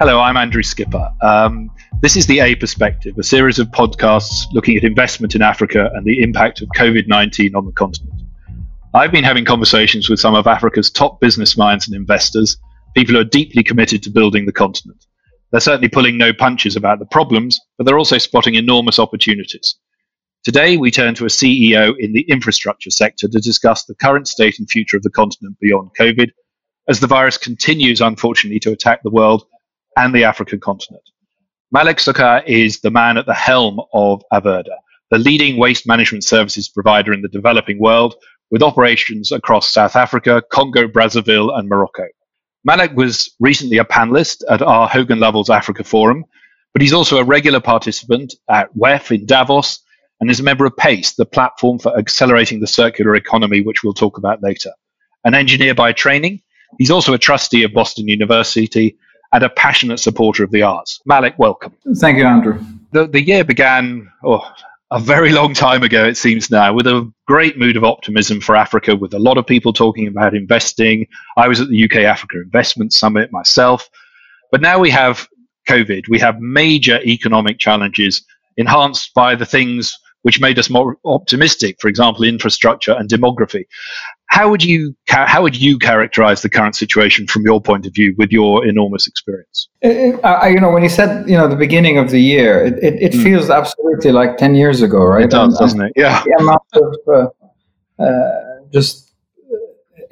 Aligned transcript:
Hello, 0.00 0.18
I'm 0.18 0.38
Andrew 0.38 0.62
Skipper. 0.62 1.12
Um, 1.20 1.70
this 2.00 2.16
is 2.16 2.26
the 2.26 2.40
A 2.40 2.54
Perspective, 2.54 3.18
a 3.18 3.22
series 3.22 3.58
of 3.58 3.68
podcasts 3.68 4.46
looking 4.54 4.74
at 4.78 4.82
investment 4.82 5.34
in 5.34 5.42
Africa 5.42 5.90
and 5.92 6.06
the 6.06 6.22
impact 6.22 6.62
of 6.62 6.70
COVID 6.74 7.06
19 7.06 7.54
on 7.54 7.66
the 7.66 7.72
continent. 7.72 8.22
I've 8.94 9.12
been 9.12 9.24
having 9.24 9.44
conversations 9.44 10.08
with 10.08 10.18
some 10.18 10.34
of 10.34 10.46
Africa's 10.46 10.90
top 10.90 11.20
business 11.20 11.54
minds 11.58 11.86
and 11.86 11.94
investors, 11.94 12.56
people 12.96 13.14
who 13.14 13.20
are 13.20 13.24
deeply 13.24 13.62
committed 13.62 14.02
to 14.04 14.10
building 14.10 14.46
the 14.46 14.52
continent. 14.52 15.04
They're 15.50 15.60
certainly 15.60 15.90
pulling 15.90 16.16
no 16.16 16.32
punches 16.32 16.76
about 16.76 16.98
the 16.98 17.04
problems, 17.04 17.60
but 17.76 17.84
they're 17.84 17.98
also 17.98 18.16
spotting 18.16 18.54
enormous 18.54 18.98
opportunities. 18.98 19.74
Today, 20.44 20.78
we 20.78 20.90
turn 20.90 21.14
to 21.16 21.26
a 21.26 21.28
CEO 21.28 21.92
in 21.98 22.14
the 22.14 22.22
infrastructure 22.22 22.88
sector 22.88 23.28
to 23.28 23.38
discuss 23.38 23.84
the 23.84 23.96
current 23.96 24.28
state 24.28 24.58
and 24.60 24.70
future 24.70 24.96
of 24.96 25.02
the 25.02 25.10
continent 25.10 25.58
beyond 25.60 25.90
COVID, 26.00 26.30
as 26.88 27.00
the 27.00 27.06
virus 27.06 27.36
continues, 27.36 28.00
unfortunately, 28.00 28.60
to 28.60 28.72
attack 28.72 29.02
the 29.02 29.10
world 29.10 29.44
and 29.96 30.14
the 30.14 30.24
African 30.24 30.60
continent. 30.60 31.02
Malek 31.72 31.98
Sukkar 31.98 32.44
is 32.46 32.80
the 32.80 32.90
man 32.90 33.16
at 33.16 33.26
the 33.26 33.34
helm 33.34 33.80
of 33.92 34.22
Averda, 34.32 34.76
the 35.10 35.18
leading 35.18 35.56
waste 35.56 35.86
management 35.86 36.24
services 36.24 36.68
provider 36.68 37.12
in 37.12 37.22
the 37.22 37.28
developing 37.28 37.78
world, 37.78 38.14
with 38.50 38.62
operations 38.62 39.30
across 39.30 39.68
South 39.68 39.94
Africa, 39.94 40.42
Congo, 40.50 40.88
Brazzaville, 40.88 41.56
and 41.56 41.68
Morocco. 41.68 42.06
Malek 42.64 42.94
was 42.94 43.34
recently 43.40 43.78
a 43.78 43.84
panelist 43.84 44.42
at 44.50 44.60
our 44.60 44.88
Hogan 44.88 45.18
Lovells 45.18 45.48
Africa 45.48 45.84
Forum, 45.84 46.24
but 46.72 46.82
he's 46.82 46.92
also 46.92 47.18
a 47.18 47.24
regular 47.24 47.60
participant 47.60 48.34
at 48.48 48.74
WEF 48.76 49.14
in 49.14 49.26
Davos 49.26 49.80
and 50.20 50.30
is 50.30 50.40
a 50.40 50.42
member 50.44 50.66
of 50.66 50.76
PACE, 50.76 51.14
the 51.14 51.24
platform 51.24 51.78
for 51.78 51.96
accelerating 51.96 52.60
the 52.60 52.66
circular 52.66 53.14
economy, 53.14 53.62
which 53.62 53.82
we'll 53.82 53.94
talk 53.94 54.18
about 54.18 54.42
later. 54.42 54.70
An 55.24 55.34
engineer 55.34 55.74
by 55.74 55.92
training, 55.92 56.42
he's 56.78 56.90
also 56.90 57.14
a 57.14 57.18
trustee 57.18 57.62
of 57.62 57.72
Boston 57.72 58.08
University 58.08 58.96
and 59.32 59.42
a 59.42 59.48
passionate 59.48 59.98
supporter 59.98 60.44
of 60.44 60.50
the 60.50 60.62
arts. 60.62 61.00
Malek, 61.06 61.38
welcome. 61.38 61.74
Thank 61.96 62.18
you, 62.18 62.26
Andrew. 62.26 62.62
The, 62.92 63.06
the 63.06 63.22
year 63.22 63.44
began 63.44 64.10
oh, 64.24 64.44
a 64.90 64.98
very 64.98 65.30
long 65.30 65.54
time 65.54 65.82
ago, 65.82 66.04
it 66.04 66.16
seems 66.16 66.50
now, 66.50 66.72
with 66.72 66.86
a 66.86 67.10
great 67.26 67.58
mood 67.58 67.76
of 67.76 67.84
optimism 67.84 68.40
for 68.40 68.56
Africa, 68.56 68.96
with 68.96 69.14
a 69.14 69.18
lot 69.18 69.38
of 69.38 69.46
people 69.46 69.72
talking 69.72 70.08
about 70.08 70.34
investing. 70.34 71.06
I 71.36 71.46
was 71.46 71.60
at 71.60 71.68
the 71.68 71.84
UK 71.84 71.96
Africa 71.98 72.38
Investment 72.40 72.92
Summit 72.92 73.30
myself. 73.30 73.88
But 74.50 74.60
now 74.60 74.80
we 74.80 74.90
have 74.90 75.28
COVID, 75.68 76.08
we 76.08 76.18
have 76.18 76.40
major 76.40 77.00
economic 77.02 77.60
challenges 77.60 78.24
enhanced 78.56 79.14
by 79.14 79.36
the 79.36 79.46
things 79.46 79.96
which 80.22 80.40
made 80.40 80.58
us 80.58 80.68
more 80.68 80.96
optimistic, 81.04 81.76
for 81.80 81.88
example, 81.88 82.24
infrastructure 82.24 82.92
and 82.92 83.08
demography. 83.08 83.64
How 84.26 84.48
would 84.48 84.62
you 84.62 84.94
how 85.08 85.42
would 85.42 85.56
you 85.56 85.78
characterize 85.78 86.42
the 86.42 86.48
current 86.48 86.76
situation 86.76 87.26
from 87.26 87.42
your 87.42 87.60
point 87.60 87.84
of 87.86 87.94
view 87.94 88.14
with 88.16 88.30
your 88.30 88.64
enormous 88.64 89.06
experience? 89.06 89.68
It, 89.82 90.24
I, 90.24 90.48
you 90.48 90.60
know, 90.60 90.70
when 90.70 90.82
you 90.82 90.88
said 90.88 91.28
you 91.28 91.36
know 91.36 91.48
the 91.48 91.56
beginning 91.56 91.98
of 91.98 92.10
the 92.10 92.20
year, 92.20 92.64
it, 92.64 92.74
it, 92.82 93.02
it 93.02 93.12
mm. 93.12 93.22
feels 93.22 93.50
absolutely 93.50 94.12
like 94.12 94.36
ten 94.36 94.54
years 94.54 94.82
ago, 94.82 95.04
right? 95.04 95.24
It 95.24 95.30
does, 95.30 95.54
and, 95.54 95.58
doesn't 95.58 95.80
it? 95.80 95.92
Yeah. 95.96 96.22
The 96.24 96.36
amount 96.38 96.62
of 96.74 96.94
uh, 97.98 98.02
uh, 98.02 98.70
just 98.72 99.12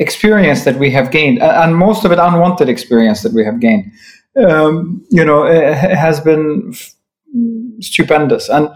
experience 0.01 0.65
that 0.65 0.77
we 0.77 0.91
have 0.91 1.11
gained, 1.13 1.41
and 1.41 1.77
most 1.77 2.05
of 2.05 2.11
it 2.11 2.19
unwanted 2.19 2.69
experience 2.69 3.23
that 3.23 3.33
we 3.33 3.45
have 3.45 3.61
gained, 3.61 3.93
um, 4.37 5.05
you 5.11 5.25
know, 5.25 5.45
has 5.47 6.21
been 6.21 6.75
stupendous. 7.81 8.49
And 8.49 8.69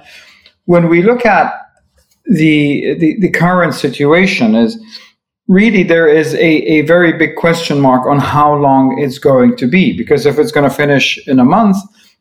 when 0.66 0.88
we 0.88 1.02
look 1.02 1.26
at 1.26 1.54
the, 2.26 2.94
the, 2.94 3.20
the 3.20 3.30
current 3.30 3.74
situation, 3.74 4.54
is 4.54 4.78
really 5.48 5.82
there 5.82 6.08
is 6.08 6.34
a, 6.34 6.38
a 6.44 6.80
very 6.82 7.12
big 7.12 7.36
question 7.36 7.80
mark 7.80 8.06
on 8.06 8.18
how 8.18 8.54
long 8.54 8.98
it's 8.98 9.18
going 9.18 9.56
to 9.56 9.66
be. 9.66 9.96
Because 9.96 10.26
if 10.26 10.38
it's 10.38 10.52
going 10.52 10.68
to 10.68 10.74
finish 10.74 11.18
in 11.26 11.40
a 11.40 11.44
month, 11.44 11.76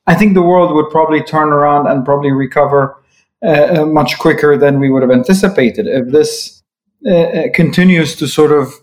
I 0.07 0.15
think 0.15 0.33
the 0.33 0.41
world 0.41 0.73
would 0.73 0.89
probably 0.89 1.21
turn 1.23 1.49
around 1.49 1.87
and 1.87 2.03
probably 2.03 2.31
recover 2.31 2.97
uh, 3.43 3.81
uh 3.81 3.85
much 3.85 4.19
quicker 4.19 4.57
than 4.57 4.79
we 4.79 4.89
would 4.89 5.01
have 5.01 5.11
anticipated. 5.11 5.87
If 5.87 6.11
this 6.11 6.61
uh, 7.05 7.11
uh 7.11 7.43
continues 7.53 8.15
to 8.17 8.27
sort 8.27 8.51
of, 8.51 8.73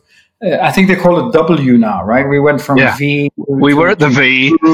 uh, 0.45 0.57
I 0.61 0.73
think 0.73 0.89
they 0.89 0.97
call 0.97 1.29
it 1.29 1.33
W 1.33 1.79
now, 1.79 2.05
right? 2.05 2.29
We 2.29 2.41
went 2.41 2.61
from 2.61 2.79
yeah. 2.79 2.97
V. 2.97 3.31
We 3.37 3.75
were 3.75 3.89
at 3.89 3.99
the 3.99 4.09
V. 4.09 4.57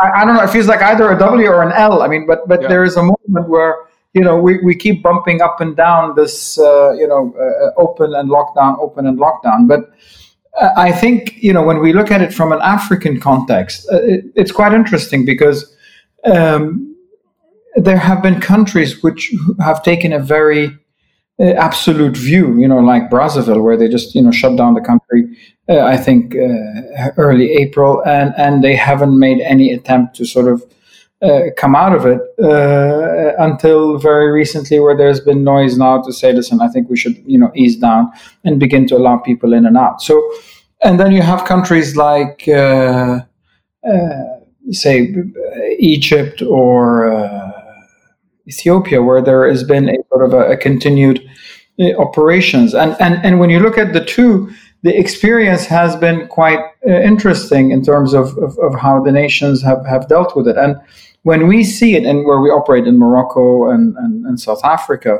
I, 0.00 0.22
I, 0.22 0.24
don't 0.24 0.34
know. 0.34 0.42
It 0.42 0.50
feels 0.50 0.66
like 0.66 0.82
either 0.82 1.12
a 1.12 1.18
W 1.18 1.48
or 1.48 1.62
an 1.62 1.72
L. 1.72 2.02
I 2.02 2.08
mean, 2.08 2.26
but 2.26 2.48
but 2.48 2.62
yeah. 2.62 2.68
there 2.68 2.84
is 2.84 2.96
a 2.96 3.02
moment 3.02 3.48
where 3.48 3.87
you 4.14 4.22
know, 4.22 4.38
we, 4.38 4.58
we 4.58 4.74
keep 4.74 5.02
bumping 5.02 5.42
up 5.42 5.60
and 5.60 5.76
down 5.76 6.14
this, 6.16 6.58
uh, 6.58 6.92
you 6.92 7.06
know, 7.06 7.34
uh, 7.38 7.80
open 7.80 8.14
and 8.14 8.30
lockdown, 8.30 8.78
open 8.78 9.06
and 9.06 9.18
lockdown. 9.18 9.68
But 9.68 9.90
uh, 10.60 10.70
I 10.76 10.92
think, 10.92 11.36
you 11.42 11.52
know, 11.52 11.62
when 11.62 11.80
we 11.80 11.92
look 11.92 12.10
at 12.10 12.22
it 12.22 12.32
from 12.32 12.52
an 12.52 12.60
African 12.62 13.20
context, 13.20 13.86
uh, 13.92 14.02
it, 14.02 14.24
it's 14.34 14.52
quite 14.52 14.72
interesting 14.72 15.24
because 15.24 15.74
um, 16.24 16.96
there 17.76 17.98
have 17.98 18.22
been 18.22 18.40
countries 18.40 19.02
which 19.02 19.32
have 19.60 19.82
taken 19.82 20.12
a 20.12 20.18
very 20.18 20.76
uh, 21.38 21.52
absolute 21.52 22.16
view, 22.16 22.58
you 22.58 22.66
know, 22.66 22.78
like 22.78 23.10
Brazzaville, 23.10 23.62
where 23.62 23.76
they 23.76 23.88
just, 23.88 24.14
you 24.14 24.22
know, 24.22 24.32
shut 24.32 24.56
down 24.56 24.74
the 24.74 24.80
country, 24.80 25.36
uh, 25.68 25.80
I 25.80 25.98
think, 25.98 26.34
early 27.18 27.52
April, 27.52 28.02
and, 28.06 28.34
and 28.38 28.64
they 28.64 28.74
haven't 28.74 29.16
made 29.18 29.40
any 29.42 29.70
attempt 29.72 30.16
to 30.16 30.24
sort 30.24 30.48
of 30.48 30.64
uh, 31.22 31.50
come 31.56 31.74
out 31.74 31.94
of 31.94 32.06
it 32.06 32.20
uh, 32.42 33.32
until 33.42 33.98
very 33.98 34.30
recently, 34.30 34.78
where 34.78 34.96
there's 34.96 35.20
been 35.20 35.42
noise 35.44 35.76
now 35.76 36.00
to 36.02 36.12
say, 36.12 36.32
listen, 36.32 36.60
I 36.60 36.68
think 36.68 36.88
we 36.88 36.96
should, 36.96 37.16
you 37.26 37.38
know, 37.38 37.50
ease 37.54 37.76
down 37.76 38.10
and 38.44 38.60
begin 38.60 38.86
to 38.88 38.96
allow 38.96 39.16
people 39.16 39.52
in 39.52 39.66
and 39.66 39.76
out. 39.76 40.00
So, 40.00 40.20
and 40.84 41.00
then 41.00 41.12
you 41.12 41.22
have 41.22 41.44
countries 41.44 41.96
like, 41.96 42.46
uh, 42.48 43.20
uh 43.88 44.24
say, 44.70 45.14
Egypt 45.78 46.42
or 46.42 47.12
uh, 47.12 47.52
Ethiopia, 48.46 49.02
where 49.02 49.22
there 49.22 49.48
has 49.48 49.64
been 49.64 49.88
a 49.88 49.96
sort 50.10 50.24
of 50.24 50.34
a, 50.34 50.52
a 50.52 50.56
continued 50.56 51.20
uh, 51.80 51.96
operations, 51.96 52.74
and 52.74 52.96
and 53.00 53.14
and 53.24 53.40
when 53.40 53.50
you 53.50 53.60
look 53.60 53.78
at 53.78 53.92
the 53.92 54.04
two 54.04 54.50
the 54.82 54.96
experience 54.96 55.66
has 55.66 55.96
been 55.96 56.28
quite 56.28 56.60
Uh, 56.86 56.92
interesting 56.92 57.72
in 57.72 57.82
terms 57.82 58.14
of, 58.14 58.38
of, 58.38 58.56
of, 58.60 58.72
how 58.78 59.02
the 59.02 59.10
nations 59.10 59.60
have, 59.62 59.84
have 59.84 60.06
dealt 60.06 60.36
with 60.36 60.46
it. 60.46 60.56
And 60.56 60.76
when 61.22 61.48
we 61.48 61.64
see 61.64 61.96
it 61.96 62.04
and 62.04 62.24
where 62.24 62.38
we 62.38 62.50
operate 62.50 62.86
in 62.86 62.96
Morocco 62.96 63.68
and, 63.68 63.96
and, 63.96 64.24
and, 64.24 64.38
South 64.38 64.64
Africa, 64.64 65.18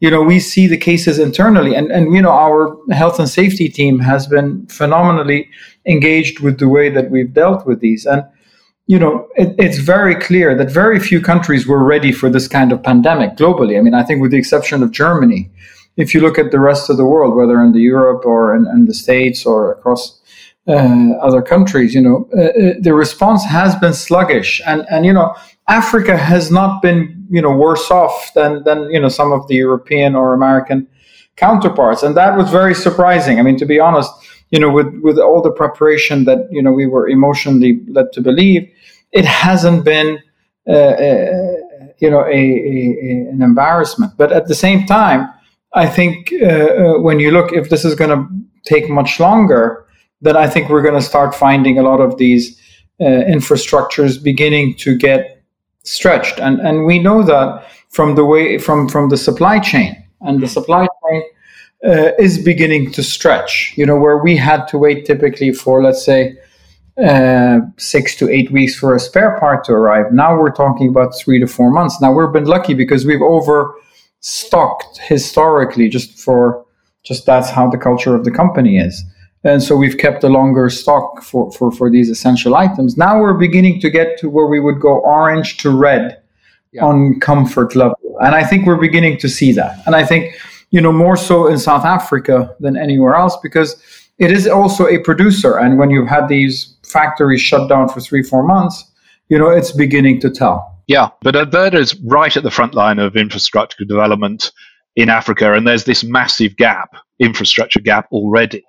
you 0.00 0.10
know, 0.10 0.22
we 0.22 0.38
see 0.38 0.66
the 0.66 0.76
cases 0.76 1.18
internally. 1.18 1.74
And, 1.74 1.90
and, 1.90 2.14
you 2.14 2.20
know, 2.20 2.30
our 2.30 2.76
health 2.92 3.18
and 3.18 3.26
safety 3.26 3.70
team 3.70 4.00
has 4.00 4.26
been 4.26 4.66
phenomenally 4.66 5.48
engaged 5.86 6.40
with 6.40 6.58
the 6.58 6.68
way 6.68 6.90
that 6.90 7.10
we've 7.10 7.32
dealt 7.32 7.66
with 7.66 7.80
these. 7.80 8.04
And, 8.04 8.22
you 8.86 8.98
know, 8.98 9.28
it, 9.36 9.54
it's 9.58 9.78
very 9.78 10.14
clear 10.14 10.54
that 10.56 10.70
very 10.70 11.00
few 11.00 11.22
countries 11.22 11.66
were 11.66 11.82
ready 11.82 12.12
for 12.12 12.28
this 12.28 12.48
kind 12.48 12.70
of 12.70 12.82
pandemic 12.82 13.36
globally. 13.36 13.78
I 13.78 13.80
mean, 13.80 13.94
I 13.94 14.02
think 14.02 14.20
with 14.20 14.32
the 14.32 14.38
exception 14.38 14.82
of 14.82 14.90
Germany, 14.90 15.50
if 15.96 16.12
you 16.12 16.20
look 16.20 16.38
at 16.38 16.50
the 16.50 16.60
rest 16.60 16.90
of 16.90 16.98
the 16.98 17.06
world, 17.06 17.34
whether 17.34 17.62
in 17.62 17.72
the 17.72 17.80
Europe 17.80 18.26
or 18.26 18.54
in, 18.54 18.66
in 18.66 18.84
the 18.84 18.94
States 18.94 19.46
or 19.46 19.72
across 19.72 20.20
uh, 20.68 21.12
other 21.22 21.40
countries, 21.40 21.94
you 21.94 22.00
know, 22.00 22.28
uh, 22.36 22.42
uh, 22.42 22.74
the 22.80 22.92
response 22.92 23.44
has 23.44 23.74
been 23.76 23.94
sluggish, 23.94 24.60
and 24.66 24.84
and 24.90 25.06
you 25.06 25.12
know, 25.12 25.34
Africa 25.66 26.16
has 26.16 26.50
not 26.50 26.82
been 26.82 27.26
you 27.30 27.40
know 27.40 27.50
worse 27.50 27.90
off 27.90 28.32
than 28.34 28.62
than 28.64 28.90
you 28.90 29.00
know 29.00 29.08
some 29.08 29.32
of 29.32 29.48
the 29.48 29.54
European 29.54 30.14
or 30.14 30.34
American 30.34 30.86
counterparts, 31.36 32.02
and 32.02 32.16
that 32.16 32.36
was 32.36 32.50
very 32.50 32.74
surprising. 32.74 33.38
I 33.38 33.42
mean, 33.42 33.56
to 33.58 33.66
be 33.66 33.80
honest, 33.80 34.10
you 34.50 34.60
know, 34.60 34.70
with 34.70 34.92
with 35.02 35.18
all 35.18 35.40
the 35.40 35.50
preparation 35.50 36.24
that 36.24 36.46
you 36.50 36.62
know 36.62 36.72
we 36.72 36.86
were 36.86 37.08
emotionally 37.08 37.80
led 37.88 38.12
to 38.12 38.20
believe, 38.20 38.70
it 39.12 39.24
hasn't 39.24 39.84
been. 39.84 40.18
Uh, 40.68 40.72
uh, 40.72 41.54
you 42.00 42.10
know, 42.10 42.20
a, 42.20 42.30
a, 42.30 43.28
an 43.32 43.42
embarrassment. 43.42 44.12
But 44.16 44.30
at 44.30 44.46
the 44.46 44.54
same 44.54 44.86
time, 44.86 45.28
I 45.74 45.86
think 45.86 46.32
uh, 46.32 47.00
when 47.00 47.18
you 47.18 47.30
look, 47.32 47.52
if 47.52 47.70
this 47.70 47.84
is 47.84 47.94
going 47.94 48.10
to 48.10 48.28
take 48.64 48.88
much 48.88 49.18
longer, 49.18 49.87
then 50.20 50.36
I 50.36 50.48
think 50.48 50.68
we're 50.68 50.82
going 50.82 51.00
to 51.00 51.02
start 51.02 51.34
finding 51.34 51.78
a 51.78 51.82
lot 51.82 52.00
of 52.00 52.18
these 52.18 52.60
uh, 53.00 53.04
infrastructures 53.04 54.22
beginning 54.22 54.74
to 54.76 54.96
get 54.96 55.42
stretched, 55.84 56.40
and 56.40 56.60
and 56.60 56.84
we 56.84 56.98
know 56.98 57.22
that 57.22 57.64
from 57.90 58.16
the 58.16 58.24
way 58.24 58.58
from 58.58 58.88
from 58.88 59.08
the 59.08 59.16
supply 59.16 59.58
chain, 59.60 59.96
and 60.20 60.40
the 60.40 60.48
supply 60.48 60.86
chain 60.86 61.22
uh, 61.84 62.10
is 62.18 62.42
beginning 62.42 62.90
to 62.92 63.02
stretch. 63.02 63.72
You 63.76 63.86
know, 63.86 63.96
where 63.96 64.18
we 64.18 64.36
had 64.36 64.66
to 64.68 64.78
wait 64.78 65.06
typically 65.06 65.52
for 65.52 65.82
let's 65.82 66.04
say. 66.04 66.36
Uh, 66.98 67.60
six 67.76 68.16
to 68.16 68.28
eight 68.28 68.50
weeks 68.50 68.74
for 68.76 68.92
a 68.92 68.98
spare 68.98 69.38
part 69.38 69.62
to 69.62 69.70
arrive. 69.70 70.12
Now 70.12 70.36
we're 70.36 70.50
talking 70.50 70.88
about 70.88 71.16
three 71.16 71.38
to 71.38 71.46
four 71.46 71.70
months. 71.70 72.00
Now 72.00 72.10
we've 72.10 72.32
been 72.32 72.46
lucky 72.46 72.74
because 72.74 73.06
we've 73.06 73.22
overstocked 73.22 74.98
historically 74.98 75.88
just 75.88 76.18
for 76.18 76.66
just 77.04 77.24
that's 77.24 77.50
how 77.50 77.70
the 77.70 77.78
culture 77.78 78.16
of 78.16 78.24
the 78.24 78.32
company 78.32 78.78
is 78.78 79.04
and 79.44 79.62
so 79.62 79.76
we've 79.76 79.98
kept 79.98 80.24
a 80.24 80.28
longer 80.28 80.68
stock 80.68 81.22
for, 81.22 81.50
for, 81.52 81.70
for 81.70 81.90
these 81.90 82.10
essential 82.10 82.56
items. 82.56 82.96
Now 82.96 83.20
we're 83.20 83.34
beginning 83.34 83.80
to 83.80 83.90
get 83.90 84.18
to 84.18 84.28
where 84.28 84.46
we 84.46 84.60
would 84.60 84.80
go 84.80 84.98
orange 85.00 85.58
to 85.58 85.70
red 85.70 86.20
yeah. 86.72 86.84
on 86.84 87.20
comfort 87.20 87.76
level. 87.76 87.98
And 88.20 88.34
I 88.34 88.44
think 88.44 88.66
we're 88.66 88.76
beginning 88.80 89.18
to 89.18 89.28
see 89.28 89.52
that. 89.52 89.80
And 89.86 89.94
I 89.94 90.04
think, 90.04 90.34
you 90.70 90.80
know, 90.80 90.92
more 90.92 91.16
so 91.16 91.46
in 91.46 91.58
South 91.58 91.84
Africa 91.84 92.54
than 92.60 92.76
anywhere 92.76 93.14
else 93.14 93.36
because 93.42 93.80
it 94.18 94.32
is 94.32 94.48
also 94.48 94.86
a 94.88 94.98
producer. 94.98 95.56
And 95.56 95.78
when 95.78 95.90
you've 95.90 96.08
had 96.08 96.28
these 96.28 96.76
factories 96.82 97.40
shut 97.40 97.68
down 97.68 97.88
for 97.88 98.00
three, 98.00 98.22
four 98.22 98.42
months, 98.42 98.90
you 99.28 99.38
know, 99.38 99.50
it's 99.50 99.70
beginning 99.70 100.20
to 100.20 100.30
tell. 100.30 100.74
Yeah, 100.88 101.10
but 101.20 101.34
Averda 101.34 101.74
is 101.74 101.94
right 102.00 102.34
at 102.34 102.42
the 102.42 102.50
front 102.50 102.74
line 102.74 102.98
of 102.98 103.14
infrastructure 103.14 103.84
development 103.84 104.50
in 104.96 105.10
Africa, 105.10 105.52
and 105.52 105.66
there's 105.66 105.84
this 105.84 106.02
massive 106.02 106.56
gap, 106.56 106.96
infrastructure 107.20 107.80
gap 107.80 108.08
already. 108.10 108.64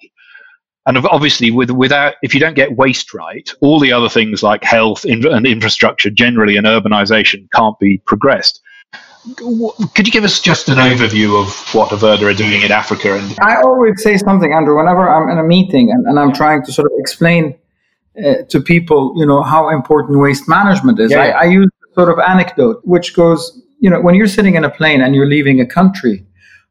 And 0.90 0.98
obviously, 1.06 1.52
with, 1.52 1.70
without 1.70 2.16
if 2.24 2.34
you 2.34 2.40
don't 2.40 2.56
get 2.56 2.76
waste 2.76 3.14
right, 3.14 3.48
all 3.62 3.80
the 3.80 3.94
other 3.94 4.10
things 4.10 4.42
like 4.42 4.64
health 4.64 5.06
and 5.06 5.46
infrastructure 5.46 6.10
generally 6.10 6.58
and 6.58 6.66
urbanization 6.66 7.48
can't 7.54 7.78
be 7.78 8.00
progressed. 8.08 8.60
Could 9.94 10.08
you 10.08 10.12
give 10.12 10.24
us 10.24 10.40
just 10.40 10.68
an 10.68 10.78
overview 10.78 11.40
of 11.40 11.76
what 11.76 11.92
Averda 11.92 12.32
are 12.32 12.34
doing 12.34 12.64
in 12.64 12.72
Africa? 12.72 13.16
And 13.16 13.38
I 13.40 13.58
always 13.58 14.02
say 14.02 14.18
something, 14.18 14.52
Andrew, 14.52 14.78
whenever 14.78 15.08
I'm 15.08 15.30
in 15.30 15.38
a 15.38 15.44
meeting 15.44 15.92
and, 15.92 16.08
and 16.08 16.20
I'm 16.20 16.34
trying 16.34 16.66
to 16.66 16.72
sort 16.72 16.88
of 16.88 16.94
explain 16.98 17.56
uh, 18.26 18.38
to 18.50 18.60
people, 18.60 19.14
you 19.16 19.28
know, 19.28 19.44
how 19.44 19.70
important 19.70 20.18
waste 20.18 20.50
management 20.50 21.00
is. 21.00 21.12
Yeah. 21.12 21.20
I, 21.20 21.30
I 21.30 21.44
use 21.44 21.70
sort 21.94 22.10
of 22.10 22.18
anecdote, 22.18 22.82
which 22.84 23.14
goes, 23.14 23.62
you 23.80 23.92
know, 23.92 24.02
when 24.02 24.16
you're 24.16 24.28
sitting 24.28 24.56
in 24.56 24.64
a 24.64 24.72
plane 24.72 25.02
and 25.02 25.14
you're 25.14 25.28
leaving 25.28 25.62
a 25.62 25.68
country, 25.68 26.26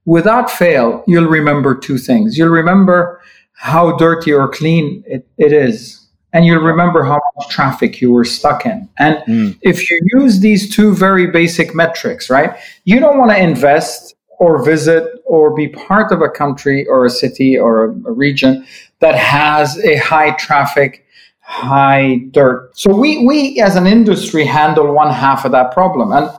without 0.06 0.50
fail, 0.50 1.04
you'll 1.06 1.28
remember 1.28 1.76
two 1.76 1.98
things. 1.98 2.36
You'll 2.36 2.48
remember 2.48 3.20
how 3.58 3.96
dirty 3.96 4.32
or 4.32 4.48
clean 4.48 5.02
it, 5.06 5.26
it 5.36 5.52
is 5.52 6.08
and 6.32 6.44
you'll 6.44 6.62
remember 6.62 7.02
how 7.04 7.20
much 7.36 7.48
traffic 7.48 8.00
you 8.00 8.12
were 8.12 8.24
stuck 8.24 8.66
in. 8.66 8.88
And 8.98 9.16
mm. 9.26 9.58
if 9.62 9.90
you 9.90 10.00
use 10.18 10.40
these 10.40 10.74
two 10.74 10.94
very 10.94 11.26
basic 11.26 11.74
metrics, 11.74 12.28
right, 12.28 12.56
you 12.84 13.00
don't 13.00 13.18
want 13.18 13.30
to 13.30 13.38
invest 13.38 14.14
or 14.38 14.64
visit 14.64 15.20
or 15.24 15.54
be 15.54 15.68
part 15.68 16.12
of 16.12 16.20
a 16.20 16.28
country 16.28 16.86
or 16.86 17.04
a 17.04 17.10
city 17.10 17.58
or 17.58 17.86
a, 17.86 17.90
a 17.90 18.12
region 18.12 18.64
that 19.00 19.16
has 19.16 19.78
a 19.84 19.96
high 19.96 20.32
traffic, 20.32 21.06
high 21.40 22.20
dirt. 22.30 22.78
So 22.78 22.94
we, 22.94 23.26
we 23.26 23.60
as 23.60 23.74
an 23.76 23.86
industry 23.86 24.44
handle 24.44 24.92
one 24.92 25.12
half 25.12 25.44
of 25.44 25.52
that 25.52 25.72
problem. 25.72 26.12
And 26.12 26.30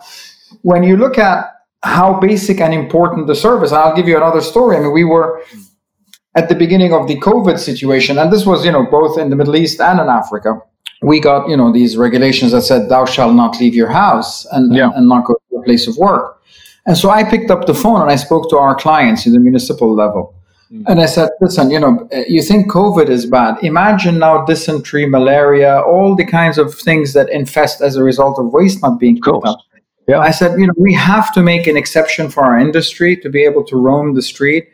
when 0.61 0.83
you 0.83 0.97
look 0.97 1.17
at 1.17 1.45
how 1.81 2.19
basic 2.19 2.61
and 2.61 2.73
important 2.73 3.27
the 3.27 3.35
service, 3.35 3.71
I'll 3.71 3.95
give 3.95 4.07
you 4.07 4.17
another 4.17 4.41
story. 4.41 4.77
I 4.77 4.81
mean, 4.81 4.91
we 4.91 5.03
were 5.03 5.43
at 6.35 6.49
the 6.49 6.55
beginning 6.55 6.93
of 6.93 7.07
the 7.07 7.19
COVID 7.19 7.59
situation, 7.59 8.17
and 8.17 8.31
this 8.31 8.45
was, 8.45 8.63
you 8.63 8.71
know, 8.71 8.85
both 8.85 9.17
in 9.17 9.29
the 9.29 9.35
Middle 9.35 9.55
East 9.55 9.81
and 9.81 9.99
in 9.99 10.07
Africa, 10.07 10.61
we 11.01 11.19
got, 11.19 11.49
you 11.49 11.57
know, 11.57 11.71
these 11.71 11.97
regulations 11.97 12.51
that 12.51 12.61
said, 12.63 12.89
thou 12.89 13.05
shalt 13.05 13.33
not 13.33 13.59
leave 13.59 13.73
your 13.73 13.89
house 13.89 14.45
and, 14.47 14.75
yeah. 14.75 14.91
and, 14.95 15.07
not 15.07 15.25
go 15.25 15.33
to 15.33 15.41
your 15.51 15.63
place 15.63 15.87
of 15.87 15.97
work. 15.97 16.41
And 16.85 16.97
so 16.97 17.09
I 17.09 17.23
picked 17.23 17.51
up 17.51 17.65
the 17.65 17.73
phone 17.73 18.01
and 18.01 18.11
I 18.11 18.15
spoke 18.15 18.49
to 18.49 18.57
our 18.57 18.75
clients 18.75 19.25
in 19.25 19.33
the 19.33 19.39
municipal 19.39 19.93
level. 19.93 20.35
Mm. 20.71 20.83
And 20.87 21.01
I 21.01 21.05
said, 21.05 21.29
listen, 21.41 21.71
you 21.71 21.79
know, 21.79 22.07
you 22.27 22.41
think 22.41 22.71
COVID 22.71 23.09
is 23.09 23.25
bad. 23.25 23.63
Imagine 23.63 24.19
now 24.19 24.45
dysentery, 24.45 25.05
malaria, 25.05 25.81
all 25.81 26.15
the 26.15 26.25
kinds 26.25 26.57
of 26.57 26.75
things 26.75 27.13
that 27.13 27.29
infest 27.29 27.81
as 27.81 27.95
a 27.95 28.03
result 28.03 28.37
of 28.37 28.51
waste 28.51 28.81
not 28.81 28.99
being 28.99 29.15
picked 29.15 29.45
up. 29.45 29.59
Yeah. 30.07 30.19
I 30.19 30.31
said, 30.31 30.59
you 30.59 30.67
know, 30.67 30.73
we 30.77 30.93
have 30.93 31.33
to 31.33 31.41
make 31.41 31.67
an 31.67 31.77
exception 31.77 32.29
for 32.29 32.43
our 32.43 32.59
industry 32.59 33.15
to 33.17 33.29
be 33.29 33.43
able 33.43 33.63
to 33.65 33.77
roam 33.77 34.15
the 34.15 34.21
street 34.21 34.69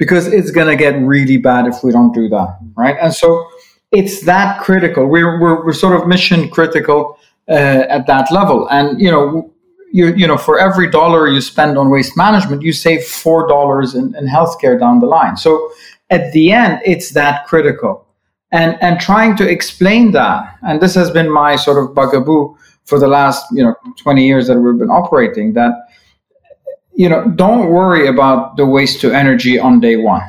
because 0.00 0.26
it's 0.26 0.50
going 0.50 0.66
to 0.66 0.74
get 0.74 0.98
really 1.02 1.36
bad 1.36 1.66
if 1.66 1.84
we 1.84 1.92
don't 1.92 2.12
do 2.12 2.26
that, 2.30 2.58
right? 2.74 2.96
And 3.00 3.14
so 3.14 3.46
it's 3.92 4.24
that 4.24 4.60
critical. 4.62 5.06
We're 5.06 5.38
we're, 5.38 5.64
we're 5.64 5.74
sort 5.74 5.94
of 6.00 6.08
mission 6.08 6.48
critical 6.48 7.18
uh, 7.48 7.84
at 7.96 8.06
that 8.08 8.32
level, 8.32 8.66
and 8.68 9.00
you 9.00 9.12
know. 9.12 9.52
You, 9.92 10.14
you 10.14 10.24
know, 10.24 10.36
for 10.36 10.56
every 10.56 10.88
dollar 10.88 11.26
you 11.26 11.40
spend 11.40 11.76
on 11.76 11.90
waste 11.90 12.16
management, 12.16 12.62
you 12.62 12.72
save 12.72 13.02
four 13.02 13.48
dollars 13.48 13.96
in, 13.96 14.14
in 14.14 14.28
healthcare 14.28 14.78
down 14.78 15.00
the 15.00 15.06
line. 15.06 15.36
So 15.36 15.72
at 16.10 16.30
the 16.30 16.52
end, 16.52 16.80
it's 16.84 17.10
that 17.14 17.44
critical. 17.48 18.06
And 18.52 18.80
and 18.80 19.00
trying 19.00 19.36
to 19.38 19.48
explain 19.48 20.12
that, 20.12 20.58
and 20.62 20.80
this 20.80 20.94
has 20.94 21.10
been 21.10 21.28
my 21.28 21.56
sort 21.56 21.76
of 21.82 21.92
bugaboo 21.92 22.54
for 22.84 23.00
the 23.00 23.08
last, 23.08 23.44
you 23.50 23.64
know, 23.64 23.74
20 23.96 24.24
years 24.24 24.46
that 24.46 24.60
we've 24.60 24.78
been 24.78 24.90
operating, 24.90 25.54
that 25.54 25.72
you 27.00 27.08
know, 27.08 27.26
don't 27.44 27.70
worry 27.70 28.06
about 28.08 28.58
the 28.58 28.66
waste 28.66 29.00
to 29.00 29.10
energy 29.10 29.58
on 29.58 29.80
day 29.80 29.96
one. 29.96 30.20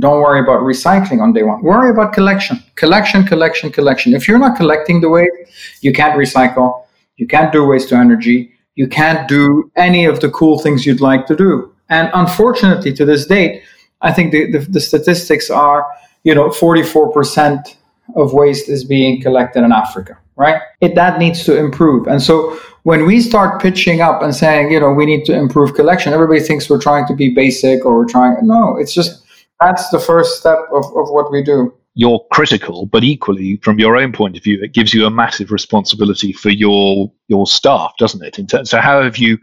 Don't 0.00 0.20
worry 0.20 0.40
about 0.40 0.62
recycling 0.62 1.22
on 1.22 1.32
day 1.32 1.44
one. 1.44 1.62
Worry 1.62 1.90
about 1.90 2.12
collection, 2.12 2.56
collection, 2.74 3.22
collection, 3.22 3.70
collection. 3.70 4.14
If 4.14 4.26
you're 4.26 4.40
not 4.46 4.56
collecting 4.56 5.00
the 5.00 5.08
waste, 5.08 5.36
you 5.80 5.92
can't 5.92 6.18
recycle. 6.18 6.84
You 7.18 7.28
can't 7.28 7.52
do 7.52 7.64
waste 7.64 7.90
to 7.90 7.94
energy. 7.94 8.52
You 8.74 8.88
can't 8.88 9.28
do 9.28 9.70
any 9.76 10.06
of 10.06 10.18
the 10.18 10.28
cool 10.28 10.58
things 10.58 10.84
you'd 10.84 11.00
like 11.00 11.28
to 11.28 11.36
do. 11.36 11.72
And 11.88 12.10
unfortunately, 12.12 12.92
to 12.94 13.04
this 13.04 13.24
date, 13.24 13.62
I 14.00 14.12
think 14.12 14.32
the, 14.32 14.50
the, 14.50 14.58
the 14.58 14.80
statistics 14.80 15.50
are, 15.50 15.86
you 16.24 16.34
know, 16.34 16.48
44% 16.48 17.76
of 18.16 18.32
waste 18.32 18.68
is 18.68 18.82
being 18.82 19.22
collected 19.22 19.62
in 19.62 19.70
Africa, 19.70 20.18
right? 20.34 20.60
It, 20.80 20.96
that 20.96 21.20
needs 21.20 21.44
to 21.44 21.56
improve. 21.56 22.08
And 22.08 22.20
so 22.20 22.58
when 22.88 23.04
we 23.04 23.20
start 23.20 23.60
pitching 23.60 24.00
up 24.00 24.22
and 24.22 24.34
saying, 24.34 24.72
you 24.72 24.80
know, 24.80 24.90
we 24.90 25.04
need 25.04 25.26
to 25.26 25.34
improve 25.34 25.74
collection, 25.74 26.14
everybody 26.14 26.40
thinks 26.40 26.70
we're 26.70 26.80
trying 26.80 27.06
to 27.06 27.14
be 27.14 27.28
basic 27.28 27.84
or 27.84 27.94
we're 27.94 28.08
trying. 28.08 28.34
No, 28.40 28.78
it's 28.78 28.94
just 28.94 29.26
that's 29.60 29.90
the 29.90 29.98
first 29.98 30.38
step 30.38 30.60
of, 30.72 30.86
of 30.96 31.10
what 31.10 31.30
we 31.30 31.42
do. 31.42 31.70
You're 31.92 32.24
critical, 32.32 32.86
but 32.86 33.04
equally, 33.04 33.58
from 33.58 33.78
your 33.78 33.94
own 33.98 34.12
point 34.12 34.38
of 34.38 34.42
view, 34.42 34.58
it 34.62 34.72
gives 34.72 34.94
you 34.94 35.04
a 35.04 35.10
massive 35.10 35.50
responsibility 35.52 36.32
for 36.32 36.48
your 36.48 37.12
your 37.26 37.46
staff, 37.46 37.92
doesn't 37.98 38.22
it? 38.24 38.66
so, 38.66 38.80
how 38.80 39.02
have 39.02 39.18
you 39.18 39.36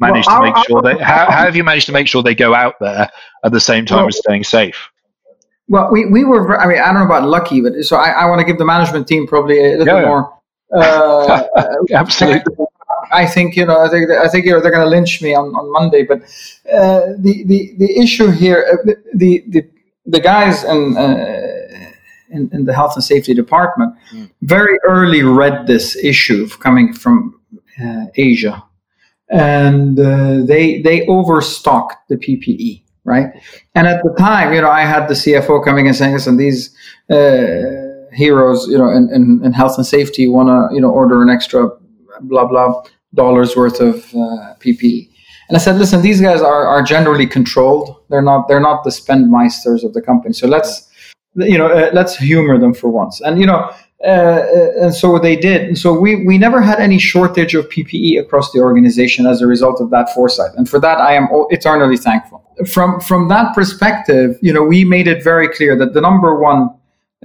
managed 0.00 0.26
well, 0.26 0.40
to 0.40 0.50
make 0.50 0.66
sure 0.66 0.82
they 0.82 0.98
how, 0.98 1.30
how 1.30 1.44
have 1.44 1.54
you 1.54 1.62
managed 1.62 1.86
to 1.86 1.92
make 1.92 2.08
sure 2.08 2.24
they 2.24 2.34
go 2.34 2.52
out 2.52 2.74
there 2.80 3.08
at 3.44 3.52
the 3.52 3.60
same 3.60 3.86
time 3.86 3.98
well, 3.98 4.08
as 4.08 4.18
staying 4.18 4.42
safe? 4.42 4.88
Well, 5.68 5.88
we, 5.92 6.06
we 6.06 6.24
were, 6.24 6.58
I 6.58 6.66
mean, 6.66 6.80
I 6.80 6.86
don't 6.86 6.94
know 6.94 7.04
about 7.04 7.28
lucky, 7.28 7.60
but 7.60 7.80
so 7.84 7.96
I, 7.96 8.08
I 8.08 8.24
want 8.24 8.40
to 8.40 8.44
give 8.44 8.58
the 8.58 8.64
management 8.64 9.06
team 9.06 9.28
probably 9.28 9.60
a 9.60 9.78
little 9.78 9.86
yeah, 9.86 10.04
more. 10.04 10.34
Uh, 10.74 11.44
Absolutely. 11.92 12.66
I 13.10 13.26
think 13.26 13.56
you 13.56 13.66
know. 13.66 13.80
I 13.80 13.88
think 13.88 14.10
I 14.10 14.28
think 14.28 14.46
you 14.46 14.52
know 14.52 14.60
they're 14.60 14.72
going 14.72 14.84
to 14.84 14.90
lynch 14.90 15.22
me 15.22 15.34
on, 15.34 15.46
on 15.54 15.72
Monday. 15.72 16.02
But 16.02 16.22
uh, 16.72 17.14
the 17.18 17.44
the 17.46 17.74
the 17.78 17.98
issue 17.98 18.30
here, 18.30 18.66
uh, 18.72 18.92
the 19.14 19.44
the 19.48 19.64
the 20.06 20.20
guys 20.20 20.64
in, 20.64 20.96
uh, 20.96 21.90
in, 22.30 22.50
in 22.52 22.64
the 22.64 22.74
health 22.74 22.94
and 22.94 23.04
safety 23.04 23.34
department 23.34 23.94
mm. 24.12 24.30
very 24.42 24.78
early 24.84 25.22
read 25.22 25.66
this 25.66 25.96
issue 25.96 26.48
coming 26.48 26.94
from 26.94 27.40
uh, 27.82 28.06
Asia, 28.14 28.62
and 29.28 29.98
uh, 29.98 30.44
they 30.44 30.80
they 30.82 31.06
overstocked 31.06 32.08
the 32.08 32.16
PPE. 32.16 32.82
Right, 33.04 33.32
and 33.74 33.86
at 33.86 34.02
the 34.02 34.14
time, 34.18 34.52
you 34.52 34.60
know, 34.60 34.70
I 34.70 34.82
had 34.82 35.08
the 35.08 35.14
CFO 35.14 35.64
coming 35.64 35.86
and 35.86 35.96
saying, 35.96 36.12
"Listen, 36.12 36.36
these 36.36 36.76
uh, 37.10 37.88
heroes, 38.12 38.66
you 38.68 38.76
know, 38.76 38.90
in, 38.90 39.08
in, 39.12 39.40
in 39.44 39.52
health 39.52 39.76
and 39.76 39.86
safety 39.86 40.28
want 40.28 40.48
to, 40.48 40.74
you 40.74 40.80
know, 40.80 40.90
order 40.90 41.22
an 41.22 41.30
extra 41.30 41.70
blah 42.22 42.44
blah 42.44 42.82
dollars 43.14 43.56
worth 43.56 43.80
of 43.80 43.96
uh, 44.14 44.54
PPE. 44.60 45.10
And 45.48 45.56
I 45.56 45.58
said, 45.58 45.76
listen, 45.76 46.02
these 46.02 46.20
guys 46.20 46.42
are, 46.42 46.66
are 46.66 46.82
generally 46.82 47.26
controlled. 47.26 47.96
They're 48.10 48.22
not 48.22 48.48
they're 48.48 48.60
not 48.60 48.84
the 48.84 48.90
spend 48.90 49.32
meisters 49.32 49.82
of 49.84 49.94
the 49.94 50.02
company. 50.02 50.34
So 50.34 50.46
let's 50.46 50.88
you 51.34 51.56
know 51.56 51.68
uh, 51.68 51.90
let's 51.92 52.16
humor 52.16 52.58
them 52.58 52.74
for 52.74 52.90
once. 52.90 53.20
And 53.20 53.40
you 53.40 53.46
know 53.46 53.72
uh, 54.04 54.06
uh, 54.06 54.70
and 54.82 54.94
so 54.94 55.18
they 55.18 55.34
did. 55.34 55.62
And 55.62 55.76
so 55.76 55.98
we 55.98 56.24
we 56.24 56.38
never 56.38 56.60
had 56.60 56.78
any 56.78 56.98
shortage 56.98 57.54
of 57.54 57.68
PPE 57.68 58.20
across 58.20 58.52
the 58.52 58.60
organization 58.60 59.26
as 59.26 59.42
a 59.42 59.46
result 59.46 59.80
of 59.80 59.90
that 59.90 60.14
foresight. 60.14 60.52
And 60.56 60.68
for 60.68 60.78
that, 60.80 60.98
I 60.98 61.14
am 61.14 61.28
eternally 61.50 61.96
thankful. 61.96 62.44
From 62.70 63.00
from 63.00 63.28
that 63.28 63.54
perspective, 63.54 64.38
you 64.40 64.52
know, 64.52 64.62
we 64.62 64.84
made 64.84 65.08
it 65.08 65.24
very 65.24 65.48
clear 65.48 65.76
that 65.76 65.94
the 65.94 66.00
number 66.00 66.38
one 66.38 66.70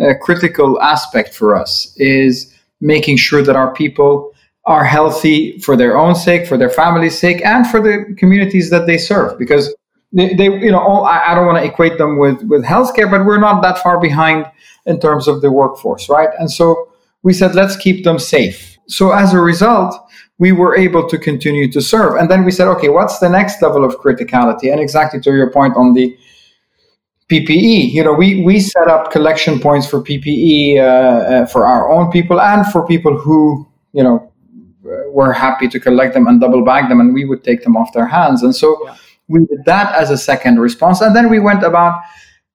uh, 0.02 0.14
critical 0.20 0.82
aspect 0.82 1.36
for 1.36 1.56
us 1.56 1.94
is 1.98 2.52
making 2.82 3.18
sure 3.18 3.44
that 3.44 3.56
our 3.56 3.72
people 3.74 4.33
are 4.66 4.84
healthy 4.84 5.58
for 5.60 5.76
their 5.76 5.98
own 5.98 6.16
sake, 6.16 6.48
for 6.48 6.58
their 6.58 6.70
family's 6.70 7.18
sake, 7.18 7.44
and 7.46 7.68
for 7.68 7.82
the 7.82 8.16
communities 8.18 8.70
that 8.70 8.86
they 8.88 8.98
serve. 8.98 9.38
Because 9.38 9.74
they, 10.14 10.34
they 10.36 10.46
you 10.46 10.72
know, 10.72 10.80
all, 10.80 11.06
I, 11.06 11.20
I 11.28 11.36
don't 11.36 11.46
want 11.46 11.58
to 11.58 11.70
equate 11.70 11.98
them 11.98 12.18
with 12.18 12.42
with 12.44 12.64
healthcare, 12.64 13.10
but 13.10 13.26
we're 13.26 13.40
not 13.40 13.62
that 13.62 13.80
far 13.80 14.00
behind 14.00 14.46
in 14.86 15.00
terms 15.00 15.28
of 15.28 15.42
the 15.42 15.52
workforce, 15.52 16.10
right? 16.10 16.30
And 16.40 16.52
so 16.52 16.90
we 17.24 17.34
said, 17.34 17.56
let's 17.56 17.76
keep 17.76 18.04
them 18.04 18.20
safe. 18.20 18.78
So 18.88 19.12
as 19.12 19.34
a 19.34 19.40
result, 19.40 19.96
we 20.40 20.52
were 20.52 20.76
able 20.76 21.08
to 21.08 21.18
continue 21.18 21.72
to 21.72 21.82
serve. 21.82 22.16
And 22.16 22.30
then 22.30 22.44
we 22.44 22.52
said, 22.52 22.68
okay, 22.68 22.90
what's 22.90 23.20
the 23.20 23.30
next 23.30 23.62
level 23.62 23.86
of 23.86 23.96
criticality? 23.96 24.72
And 24.72 24.82
exactly 24.82 25.22
to 25.22 25.32
your 25.32 25.50
point 25.52 25.76
on 25.78 25.94
the 25.94 26.18
PPE, 27.30 27.92
you 27.92 28.04
know, 28.04 28.14
we, 28.14 28.44
we 28.44 28.60
set 28.60 28.88
up 28.88 29.12
collection 29.12 29.60
points 29.60 29.88
for 29.88 30.04
PPE 30.04 30.78
uh, 30.78 30.82
uh, 30.82 31.46
for 31.46 31.66
our 31.66 31.90
own 31.92 32.12
people 32.12 32.42
and 32.42 32.66
for 32.68 32.86
people 32.86 33.18
who, 33.18 33.66
you 33.94 34.04
know, 34.04 34.33
were 35.12 35.34
happy 35.34 35.68
to 35.68 35.80
collect 35.80 36.14
them 36.14 36.28
and 36.28 36.40
double 36.40 36.64
bag 36.64 36.90
them, 36.90 37.00
and 37.00 37.14
we 37.14 37.26
would 37.26 37.44
take 37.44 37.64
them 37.64 37.76
off 37.76 37.94
their 37.94 38.08
hands. 38.08 38.44
And 38.44 38.56
so 38.56 38.68
yeah. 38.86 38.96
we 39.28 39.40
did 39.46 39.66
that 39.66 39.94
as 40.02 40.10
a 40.10 40.18
second 40.18 40.60
response, 40.60 41.02
and 41.02 41.16
then 41.16 41.30
we 41.30 41.40
went 41.40 41.64
about. 41.64 42.02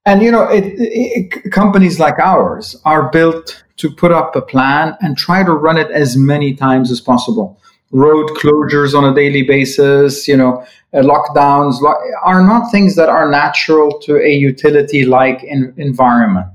And 0.07 0.23
you 0.23 0.31
know, 0.31 0.45
it, 0.45 0.65
it, 0.79 1.53
companies 1.53 1.99
like 2.01 2.19
ours 2.19 2.77
are 2.85 3.11
built 3.11 3.65
to 3.77 3.91
put 3.91 4.11
up 4.11 4.35
a 4.35 4.41
plan 4.41 4.97
and 5.01 5.17
try 5.17 5.45
to 5.45 5.53
run 5.53 5.77
it 5.77 5.91
as 5.91 6.17
many 6.17 6.55
times 6.55 6.91
as 6.91 7.01
possible. 7.01 7.61
Road 7.91 8.29
closures 8.31 8.95
on 8.95 9.05
a 9.05 9.15
daily 9.15 9.43
basis, 9.43 10.27
you 10.27 10.37
know, 10.37 10.65
uh, 10.95 11.03
lockdowns 11.03 11.81
lo- 11.81 12.01
are 12.23 12.43
not 12.43 12.71
things 12.71 12.97
that 12.97 13.09
are 13.09 13.31
natural 13.31 13.99
to 14.01 14.17
a 14.17 14.33
utility-like 14.33 15.43
in- 15.45 15.75
environment. 15.77 16.47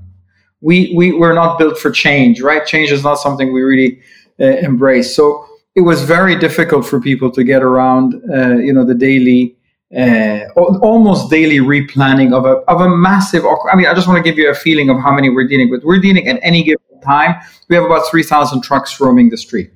we, 0.64 0.94
we 0.96 1.12
we're 1.12 1.34
not 1.34 1.58
built 1.58 1.78
for 1.78 1.90
change, 1.90 2.40
right? 2.40 2.66
Change 2.66 2.90
is 2.90 3.04
not 3.04 3.16
something 3.16 3.52
we 3.52 3.62
really 3.62 4.00
uh, 4.40 4.44
embrace. 4.68 5.14
So 5.14 5.46
it 5.74 5.80
was 5.80 6.02
very 6.02 6.36
difficult 6.36 6.86
for 6.86 7.00
people 7.00 7.30
to 7.32 7.42
get 7.42 7.62
around, 7.62 8.14
uh, 8.32 8.56
you 8.56 8.72
know, 8.72 8.84
the 8.84 8.94
daily, 8.94 9.56
uh, 9.96 10.40
almost 10.56 11.30
daily 11.30 11.58
replanning 11.58 12.32
of 12.32 12.44
a 12.44 12.56
of 12.72 12.80
a 12.80 12.88
massive. 12.88 13.44
I 13.44 13.76
mean, 13.76 13.86
I 13.86 13.94
just 13.94 14.06
want 14.06 14.24
to 14.24 14.28
give 14.28 14.38
you 14.38 14.50
a 14.50 14.54
feeling 14.54 14.88
of 14.88 14.98
how 15.00 15.12
many 15.12 15.30
we're 15.30 15.48
dealing 15.48 15.70
with. 15.70 15.82
We're 15.82 16.00
dealing 16.00 16.28
at 16.28 16.38
any 16.42 16.62
given 16.62 17.00
time. 17.02 17.34
We 17.68 17.76
have 17.76 17.84
about 17.84 18.08
three 18.08 18.22
thousand 18.22 18.62
trucks 18.62 19.00
roaming 19.00 19.30
the 19.30 19.36
street, 19.36 19.72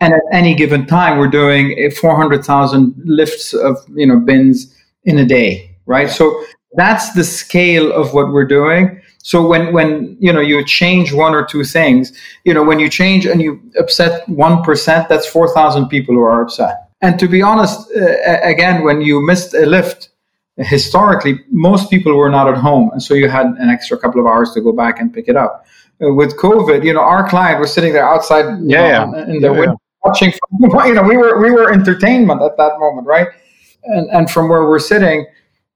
and 0.00 0.12
at 0.12 0.22
any 0.32 0.54
given 0.54 0.86
time, 0.86 1.18
we're 1.18 1.28
doing 1.28 1.90
four 1.92 2.16
hundred 2.16 2.44
thousand 2.44 2.94
lifts 3.04 3.54
of 3.54 3.78
you 3.94 4.06
know 4.06 4.18
bins 4.18 4.76
in 5.04 5.18
a 5.18 5.24
day, 5.24 5.76
right? 5.86 6.10
So 6.10 6.44
that's 6.74 7.12
the 7.12 7.24
scale 7.24 7.92
of 7.92 8.14
what 8.14 8.32
we're 8.32 8.46
doing. 8.46 9.01
So 9.22 9.46
when 9.46 9.72
when 9.72 10.16
you 10.20 10.32
know 10.32 10.40
you 10.40 10.64
change 10.64 11.12
one 11.12 11.32
or 11.34 11.44
two 11.44 11.64
things, 11.64 12.12
you 12.44 12.52
know 12.52 12.64
when 12.64 12.80
you 12.80 12.88
change 12.88 13.24
and 13.24 13.40
you 13.40 13.60
upset 13.78 14.28
one 14.28 14.62
percent, 14.62 15.08
that's 15.08 15.26
four 15.26 15.48
thousand 15.54 15.88
people 15.88 16.14
who 16.14 16.22
are 16.22 16.42
upset. 16.42 16.88
And 17.00 17.18
to 17.18 17.28
be 17.28 17.40
honest, 17.40 17.90
uh, 17.96 18.38
again, 18.42 18.82
when 18.82 19.00
you 19.00 19.24
missed 19.24 19.54
a 19.54 19.64
lift, 19.64 20.10
historically 20.56 21.40
most 21.50 21.88
people 21.88 22.16
were 22.16 22.30
not 22.30 22.48
at 22.48 22.56
home, 22.58 22.90
and 22.92 23.02
so 23.02 23.14
you 23.14 23.28
had 23.28 23.46
an 23.46 23.70
extra 23.70 23.96
couple 23.96 24.20
of 24.20 24.26
hours 24.26 24.52
to 24.54 24.60
go 24.60 24.72
back 24.72 25.00
and 25.00 25.14
pick 25.14 25.28
it 25.28 25.36
up. 25.36 25.66
Uh, 26.02 26.12
with 26.12 26.36
COVID, 26.36 26.84
you 26.84 26.92
know, 26.92 27.00
our 27.00 27.28
client 27.28 27.60
was 27.60 27.72
sitting 27.72 27.92
there 27.92 28.06
outside, 28.06 28.44
yeah, 28.64 29.04
know, 29.04 29.18
in 29.18 29.40
the 29.40 29.48
yeah, 29.48 29.50
window 29.50 29.78
yeah. 29.78 30.04
watching. 30.04 30.32
You 30.60 30.94
know, 30.94 31.02
we 31.02 31.16
were 31.16 31.40
we 31.40 31.52
were 31.52 31.72
entertainment 31.72 32.42
at 32.42 32.56
that 32.56 32.78
moment, 32.80 33.06
right? 33.06 33.28
And 33.84 34.10
and 34.10 34.30
from 34.30 34.48
where 34.48 34.64
we're 34.64 34.80
sitting, 34.80 35.26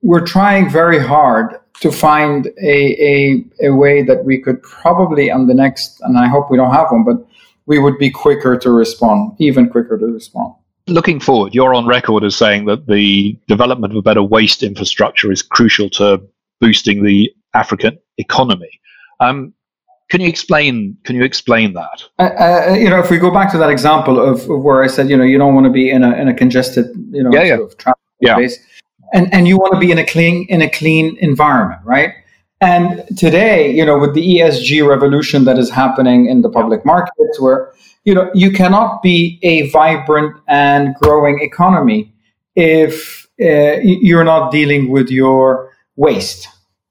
we're 0.03 0.25
trying 0.25 0.71
very 0.71 0.99
hard 0.99 1.59
to 1.81 1.93
find 1.93 2.47
a, 2.63 3.05
a, 3.05 3.45
a 3.69 3.71
way 3.71 4.03
that 4.03 4.25
we 4.25 4.39
could 4.39 4.63
probably 4.63 5.31
on 5.31 5.47
the 5.47 5.55
next, 5.55 6.01
and 6.03 6.19
I 6.19 6.27
hope 6.27 6.51
we 6.51 6.57
don't 6.57 6.73
have 6.73 6.91
one, 6.91 7.05
but 7.05 7.27
we 7.67 7.79
would 7.79 7.99
be 7.99 8.11
quicker 8.11 8.57
to 8.57 8.71
respond, 8.71 9.33
even 9.39 9.69
quicker 9.69 9.99
to 9.99 10.07
respond. 10.07 10.55
Looking 10.89 11.19
forward, 11.19 11.55
you're 11.55 11.75
on 11.75 11.87
record 11.87 12.23
as 12.25 12.37
saying 12.37 12.67
that 12.67 12.87
the 12.87 13.37
development 13.49 13.93
of 13.93 13.97
a 13.97 14.03
better 14.03 14.23
waste 14.23 14.63
infrastructure 14.63 15.33
is 15.33 15.43
crucial 15.43 15.91
to 15.91 16.23
boosting 16.61 17.03
the 17.03 17.33
African 17.55 17.99
economy. 18.19 18.71
Um, 19.19 19.53
can 20.09 20.21
you 20.21 20.29
explain? 20.29 20.97
Can 21.03 21.17
you 21.17 21.25
explain 21.25 21.73
that? 21.73 22.05
Uh, 22.21 22.23
uh, 22.23 22.75
you 22.75 22.89
know, 22.89 23.01
if 23.01 23.11
we 23.11 23.19
go 23.19 23.33
back 23.33 23.51
to 23.51 23.59
that 23.59 23.71
example 23.71 24.21
of, 24.21 24.49
of, 24.49 24.63
where 24.63 24.85
I 24.85 24.87
said, 24.87 25.11
you 25.11 25.17
know, 25.17 25.25
you 25.25 25.37
don't 25.37 25.57
want 25.57 25.65
to 25.65 25.73
be 25.73 25.91
in 25.91 26.05
a 26.05 26.13
in 26.13 26.29
a 26.29 26.35
congested, 26.35 26.87
you 27.11 27.25
know, 27.25 27.31
yeah, 27.33 27.57
sort 27.57 27.73
of 27.73 27.77
traffic 27.77 28.01
yeah. 28.21 28.37
space 28.37 28.65
and 29.17 29.33
and 29.33 29.49
you 29.49 29.57
want 29.57 29.73
to 29.73 29.81
be 29.81 29.91
in 29.91 29.99
a 29.99 30.07
clean 30.07 30.47
in 30.49 30.63
a 30.63 30.71
clean 30.71 31.17
environment, 31.21 31.81
right? 31.85 32.13
And 32.61 33.05
today, 33.19 33.75
you 33.75 33.85
know, 33.85 33.99
with 33.99 34.15
the 34.15 34.25
ESG 34.35 34.87
revolution 34.87 35.45
that 35.45 35.59
is 35.59 35.71
happening 35.71 36.27
in 36.27 36.43
the 36.43 36.51
public 36.51 36.85
markets, 36.85 37.41
where 37.41 37.73
you 38.05 38.15
know 38.15 38.31
you 38.35 38.51
cannot 38.51 39.03
be 39.03 39.39
a 39.43 39.69
vibrant 39.71 40.37
and 40.49 40.95
growing 40.97 41.41
economy 41.41 42.13
if 42.55 43.27
uh, 43.41 43.81
you're 43.83 44.25
not 44.25 44.53
dealing 44.53 44.91
with 44.91 45.11
your 45.11 45.73
waste. 45.97 46.49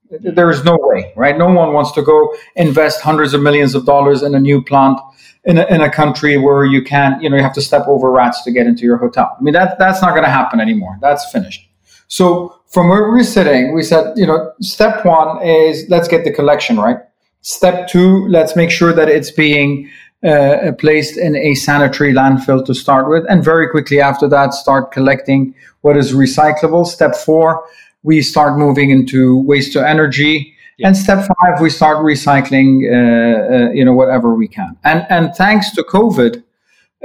There 0.09 0.51
is 0.51 0.63
no 0.63 0.77
way, 0.79 1.13
right? 1.15 1.37
No 1.37 1.49
one 1.49 1.73
wants 1.73 1.91
to 1.93 2.01
go 2.01 2.35
invest 2.55 3.01
hundreds 3.01 3.33
of 3.33 3.41
millions 3.41 3.73
of 3.75 3.85
dollars 3.85 4.21
in 4.21 4.35
a 4.35 4.39
new 4.39 4.63
plant 4.63 4.99
in 5.45 5.57
a, 5.57 5.65
in 5.65 5.81
a 5.81 5.91
country 5.91 6.37
where 6.37 6.63
you 6.63 6.83
can't, 6.83 7.21
you 7.21 7.29
know, 7.29 7.37
you 7.37 7.43
have 7.43 7.53
to 7.53 7.61
step 7.61 7.87
over 7.87 8.11
rats 8.11 8.43
to 8.43 8.51
get 8.51 8.67
into 8.67 8.83
your 8.83 8.97
hotel. 8.97 9.35
I 9.37 9.41
mean, 9.41 9.53
that 9.53 9.77
that's 9.79 10.01
not 10.01 10.11
going 10.11 10.23
to 10.23 10.29
happen 10.29 10.59
anymore. 10.59 10.97
That's 11.01 11.29
finished. 11.31 11.67
So 12.07 12.55
from 12.67 12.89
where 12.89 13.09
we're 13.09 13.23
sitting, 13.23 13.73
we 13.73 13.83
said, 13.83 14.17
you 14.17 14.25
know, 14.25 14.51
step 14.61 15.05
one 15.05 15.41
is 15.45 15.85
let's 15.89 16.07
get 16.07 16.23
the 16.23 16.31
collection 16.31 16.77
right. 16.77 16.97
Step 17.41 17.87
two, 17.87 18.27
let's 18.27 18.55
make 18.55 18.71
sure 18.71 18.91
that 18.93 19.07
it's 19.07 19.31
being 19.31 19.89
uh, 20.25 20.71
placed 20.79 21.17
in 21.17 21.35
a 21.35 21.53
sanitary 21.55 22.13
landfill 22.13 22.65
to 22.65 22.73
start 22.73 23.09
with. 23.09 23.23
And 23.29 23.43
very 23.43 23.69
quickly 23.69 24.01
after 24.01 24.27
that, 24.29 24.53
start 24.53 24.91
collecting 24.91 25.53
what 25.81 25.97
is 25.97 26.13
recyclable. 26.13 26.85
Step 26.85 27.15
four, 27.15 27.63
we 28.03 28.21
start 28.21 28.57
moving 28.57 28.89
into 28.89 29.39
waste 29.41 29.73
to 29.73 29.87
energy. 29.87 30.55
Yeah. 30.77 30.87
And 30.87 30.97
step 30.97 31.27
five, 31.27 31.61
we 31.61 31.69
start 31.69 31.97
recycling, 31.99 32.83
uh, 32.83 33.55
uh, 33.55 33.71
you 33.71 33.85
know, 33.85 33.93
whatever 33.93 34.33
we 34.33 34.47
can. 34.47 34.75
And 34.83 35.05
and 35.09 35.33
thanks 35.35 35.71
to 35.75 35.83
COVID, 35.83 36.43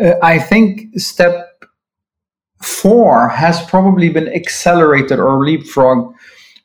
uh, 0.03 0.15
I 0.23 0.39
think 0.39 0.99
step 0.99 1.50
four 2.63 3.29
has 3.29 3.65
probably 3.67 4.09
been 4.09 4.29
accelerated 4.29 5.19
or 5.19 5.39
leapfrogged 5.39 6.15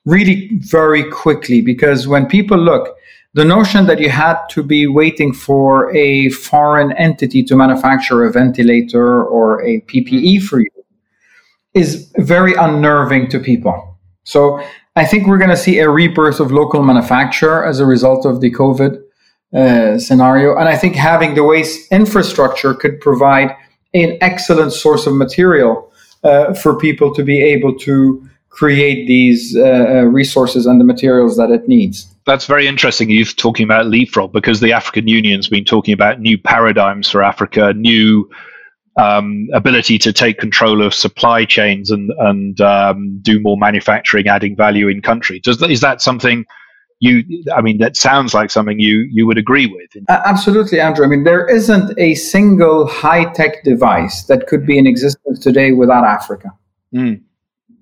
really 0.06 0.50
very 0.60 1.04
quickly 1.10 1.62
because 1.62 2.08
when 2.08 2.26
people 2.26 2.58
look, 2.58 2.96
the 3.34 3.44
notion 3.44 3.86
that 3.88 4.00
you 4.00 4.10
had 4.10 4.38
to 4.50 4.64
be 4.64 4.88
waiting 4.88 5.34
for 5.34 5.94
a 5.96 6.30
foreign 6.30 6.94
entity 6.94 7.44
to 7.44 7.56
manufacture 7.56 8.24
a 8.24 8.32
ventilator 8.32 9.24
or 9.26 9.62
a 9.62 9.82
PPE 9.82 10.42
for 10.44 10.60
you 10.60 10.70
is 11.74 12.10
very 12.18 12.54
unnerving 12.54 13.28
to 13.30 13.40
people. 13.40 13.98
So 14.24 14.64
I 14.96 15.06
think 15.06 15.28
we're 15.28 15.38
going 15.38 15.50
to 15.50 15.58
see 15.58 15.80
a 15.80 15.90
rebirth 15.90 16.40
of 16.40 16.52
local 16.52 16.82
manufacture 16.82 17.64
as 17.64 17.82
a 17.82 17.86
result 17.86 18.26
of 18.26 18.40
the 18.40 18.52
COVID 18.52 19.02
uh, 19.54 20.00
scenario. 20.00 20.56
And 20.56 20.70
I 20.70 20.78
think 20.78 20.96
having 20.96 21.36
the 21.36 21.44
waste 21.44 21.92
infrastructure 21.92 22.74
could 22.74 23.02
provide 23.02 23.54
an 23.96 24.18
excellent 24.22 24.74
source 24.74 25.08
of 25.08 25.14
material 25.16 25.92
uh, 26.24 26.54
for 26.54 26.78
people 26.78 27.14
to 27.14 27.24
be 27.24 27.42
able 27.42 27.78
to 27.80 28.28
create 28.50 29.06
these 29.08 29.56
uh, 29.58 29.62
uh, 29.62 30.02
resources 30.04 30.66
and 30.66 30.80
the 30.80 30.86
materials 30.86 31.36
that 31.38 31.52
it 31.52 31.68
needs. 31.68 32.08
That's 32.26 32.46
very 32.46 32.68
interesting. 32.68 33.10
You're 33.10 33.26
talking 33.26 33.66
about 33.66 33.88
leapfrog 33.88 34.32
because 34.32 34.60
the 34.60 34.72
African 34.74 35.08
Union's 35.08 35.48
been 35.48 35.66
talking 35.66 35.94
about 35.94 36.20
new 36.20 36.38
paradigms 36.38 37.10
for 37.10 37.22
Africa, 37.22 37.74
new 37.74 38.30
um, 38.98 39.50
ability 39.54 39.98
to 40.00 40.14
take 40.14 40.40
control 40.40 40.82
of 40.82 40.94
supply 40.94 41.46
chains 41.46 41.92
and 41.92 42.12
and 42.20 42.62
um, 42.62 43.20
do 43.22 43.40
more 43.42 43.58
manufacturing, 43.58 44.28
adding 44.28 44.56
value 44.56 44.88
in 44.88 45.02
country. 45.02 45.40
Does 45.40 45.62
is 45.62 45.82
that 45.82 46.02
something? 46.02 46.46
You 47.00 47.44
i 47.54 47.62
mean 47.62 47.78
that 47.78 47.98
sounds 47.98 48.34
like 48.34 48.50
something 48.50 48.80
you 48.80 49.08
you 49.12 49.26
would 49.28 49.38
agree 49.38 49.68
with. 49.68 50.04
Uh, 50.08 50.22
absolutely 50.26 50.80
andrew. 50.80 51.06
I 51.06 51.10
mean 51.10 51.24
there 51.24 51.48
isn't 51.48 51.98
a 52.00 52.16
single 52.16 52.88
high 52.88 53.26
tech 53.34 53.64
device 53.64 54.24
that 54.24 54.48
could 54.48 54.66
be 54.66 54.78
in 54.78 54.88
existence 54.88 55.40
today 55.40 55.72
without 55.72 56.06
africa. 56.06 56.52
Mm. 56.94 57.22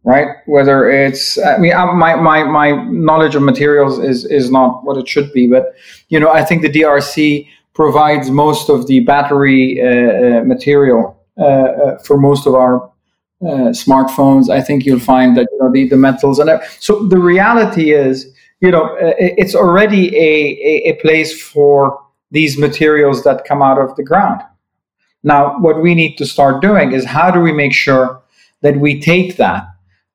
right? 0.04 0.38
Whether 0.48 0.90
it's 0.90 1.38
i 1.38 1.58
mean 1.58 1.74
my, 1.74 2.16
my 2.16 2.44
my 2.44 2.72
knowledge 2.86 3.36
of 3.36 3.44
materials 3.44 4.00
is 4.00 4.26
is 4.26 4.50
not 4.50 4.84
what 4.84 4.98
it 4.98 5.08
should 5.08 5.32
be 5.32 5.48
but 5.48 5.76
you 6.10 6.20
know 6.20 6.32
i 6.32 6.44
think 6.44 6.62
the 6.62 6.70
drc 6.70 7.48
provides 7.74 8.30
most 8.30 8.70
of 8.70 8.88
the 8.88 9.00
battery 9.02 9.80
uh, 9.82 9.86
uh, 9.86 10.44
material 10.44 11.20
uh, 11.38 11.44
uh 11.44 11.98
for 12.00 12.18
most 12.18 12.48
of 12.48 12.54
our 12.56 12.92
uh, 13.44 13.74
smartphones. 13.74 14.50
I 14.50 14.62
think 14.62 14.86
you'll 14.86 15.00
find 15.00 15.36
that 15.36 15.48
you 15.52 15.58
know 15.60 15.70
the, 15.70 15.90
the 15.90 15.98
metals 15.98 16.40
and 16.40 16.50
so 16.80 17.06
the 17.08 17.18
reality 17.18 17.92
is 17.92 18.34
you 18.64 18.72
know, 18.72 18.86
uh, 18.96 19.14
it's 19.20 19.56
already 19.56 20.16
a, 20.16 20.32
a, 20.72 20.92
a 20.92 20.94
place 21.02 21.40
for 21.40 22.02
these 22.32 22.58
materials 22.58 23.24
that 23.26 23.44
come 23.44 23.62
out 23.62 23.78
of 23.78 23.94
the 23.98 24.04
ground. 24.04 24.42
Now, 25.22 25.60
what 25.60 25.82
we 25.82 25.94
need 25.94 26.16
to 26.18 26.26
start 26.26 26.62
doing 26.62 26.94
is 26.94 27.04
how 27.04 27.30
do 27.30 27.42
we 27.42 27.52
make 27.52 27.74
sure 27.74 28.22
that 28.62 28.78
we 28.78 29.02
take 29.02 29.36
that 29.36 29.68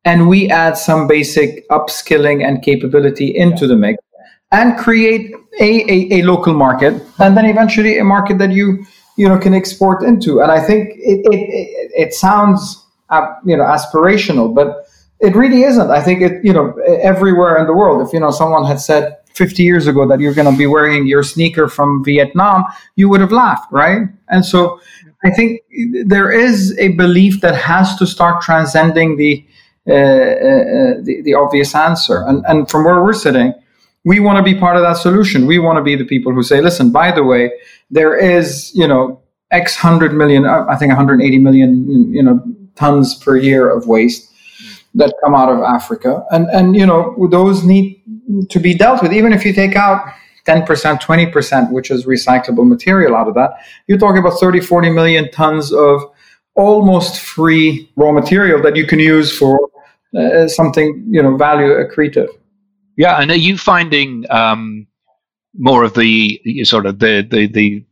and 0.07 0.29
we 0.29 0.49
add 0.49 0.79
some 0.79 1.07
basic 1.07 1.69
upskilling 1.69 2.43
and 2.43 2.63
capability 2.63 3.37
into 3.37 3.67
the 3.67 3.77
mix 3.77 4.03
and 4.51 4.79
create 4.79 5.35
a, 5.61 5.71
a, 5.93 6.21
a, 6.21 6.23
local 6.23 6.55
market 6.55 7.03
and 7.19 7.37
then 7.37 7.45
eventually 7.45 7.99
a 7.99 8.05
market 8.05 8.39
that 8.39 8.51
you 8.51 8.83
you 9.19 9.29
know 9.29 9.39
can 9.39 9.53
export 9.53 10.03
into. 10.03 10.41
And 10.41 10.51
I 10.51 10.61
think 10.61 10.89
it 10.97 11.21
it, 11.35 11.41
it, 11.61 11.91
it 12.05 12.15
sounds 12.15 12.87
uh, 13.11 13.27
you 13.45 13.57
know 13.59 13.65
aspirational, 13.65 14.55
but 14.55 14.78
it 15.21 15.35
really 15.35 15.63
isn't. 15.63 15.91
I 15.91 16.03
think 16.03 16.23
it, 16.23 16.45
you 16.45 16.53
know, 16.53 16.73
everywhere 17.03 17.57
in 17.59 17.67
the 17.67 17.73
world, 17.73 18.07
if, 18.07 18.13
you 18.13 18.21
know, 18.21 18.31
someone 18.31 18.65
had 18.65 18.81
said 18.81 19.17
50 19.35 19.63
years 19.63 19.87
ago 19.87 20.07
that 20.07 20.21
you're 20.21 20.35
going 20.35 20.51
to 20.51 20.57
be 20.57 20.67
wearing 20.67 21.07
your 21.07 21.23
sneaker 21.23 21.69
from 21.69 22.05
Vietnam, 22.05 22.65
you 22.97 23.09
would 23.09 23.21
have 23.21 23.33
laughed, 23.33 23.71
right? 23.73 24.03
And 24.29 24.45
so 24.45 24.81
I 25.25 25.31
think 25.31 25.63
there 26.05 26.31
is 26.31 26.77
a 26.79 26.89
belief 26.89 27.41
that 27.41 27.57
has 27.57 27.97
to 27.97 28.07
start 28.07 28.43
transcending 28.43 29.17
the, 29.17 29.45
uh, 29.89 29.93
uh, 29.93 30.95
the, 31.03 31.23
the 31.25 31.35
obvious 31.35 31.75
answer. 31.75 32.25
And, 32.27 32.45
and 32.47 32.71
from 32.71 32.85
where 32.85 33.03
we're 33.03 33.13
sitting, 33.13 33.55
we 34.05 34.21
want 34.21 34.37
to 34.39 34.43
be 34.43 34.59
part 34.59 34.77
of 34.77 34.83
that 34.83 34.97
solution. 34.97 35.47
We 35.47 35.59
want 35.59 35.79
to 35.79 35.83
be 35.83 35.97
the 35.97 36.05
people 36.05 36.33
who 36.33 36.45
say, 36.45 36.61
listen, 36.61 36.93
by 36.93 37.11
the 37.11 37.25
way, 37.25 37.51
there 37.91 38.17
is, 38.17 38.73
you 38.75 38.87
know, 38.87 39.21
X 39.51 39.75
hundred 39.75 40.13
million, 40.13 40.45
I 40.45 40.77
think 40.77 40.91
180 40.91 41.39
million, 41.39 42.13
you 42.15 42.23
know, 42.23 42.41
tons 42.77 43.15
per 43.17 43.37
year 43.37 43.69
of 43.69 43.89
waste 43.89 44.28
that 44.99 45.15
come 45.23 45.35
out 45.35 45.49
of 45.49 45.61
Africa, 45.63 46.25
and 46.31 46.49
and 46.51 46.77
you 46.77 46.87
know 46.87 47.17
those 47.31 47.65
need 47.65 48.03
to 48.51 48.59
be 48.61 48.75
dealt 48.75 49.03
with. 49.03 49.13
Even 49.13 49.33
if 49.33 49.45
you 49.45 49.53
take 49.53 49.75
out 49.75 50.13
10%, 50.47 50.67
20%, 50.67 51.73
which 51.73 51.91
is 51.91 52.07
recyclable 52.07 52.67
material 52.67 53.15
out 53.17 53.29
of 53.29 53.35
that, 53.35 53.51
you're 53.87 53.99
talking 53.99 54.19
about 54.19 54.39
30, 54.39 54.61
40 54.61 54.91
million 54.91 55.31
tons 55.31 55.73
of 55.73 56.03
almost 56.55 57.21
free 57.21 57.91
raw 57.97 58.13
material 58.13 58.61
that 58.63 58.75
you 58.75 58.87
can 58.87 58.99
use 58.99 59.37
for 59.37 59.71
uh, 60.19 60.49
something 60.49 61.05
you 61.09 61.23
know 61.23 61.37
value 61.37 61.69
accretive. 61.69 62.29
Yeah, 62.97 63.21
and 63.21 63.31
are 63.31 63.37
you 63.37 63.57
finding 63.57 64.27
um, 64.31 64.87
more 65.57 65.85
of 65.85 65.95
the 65.95 66.41
sort 66.65 66.87
of 66.87 66.99
the 66.99 67.27
the 67.31 67.47
the 67.47 67.85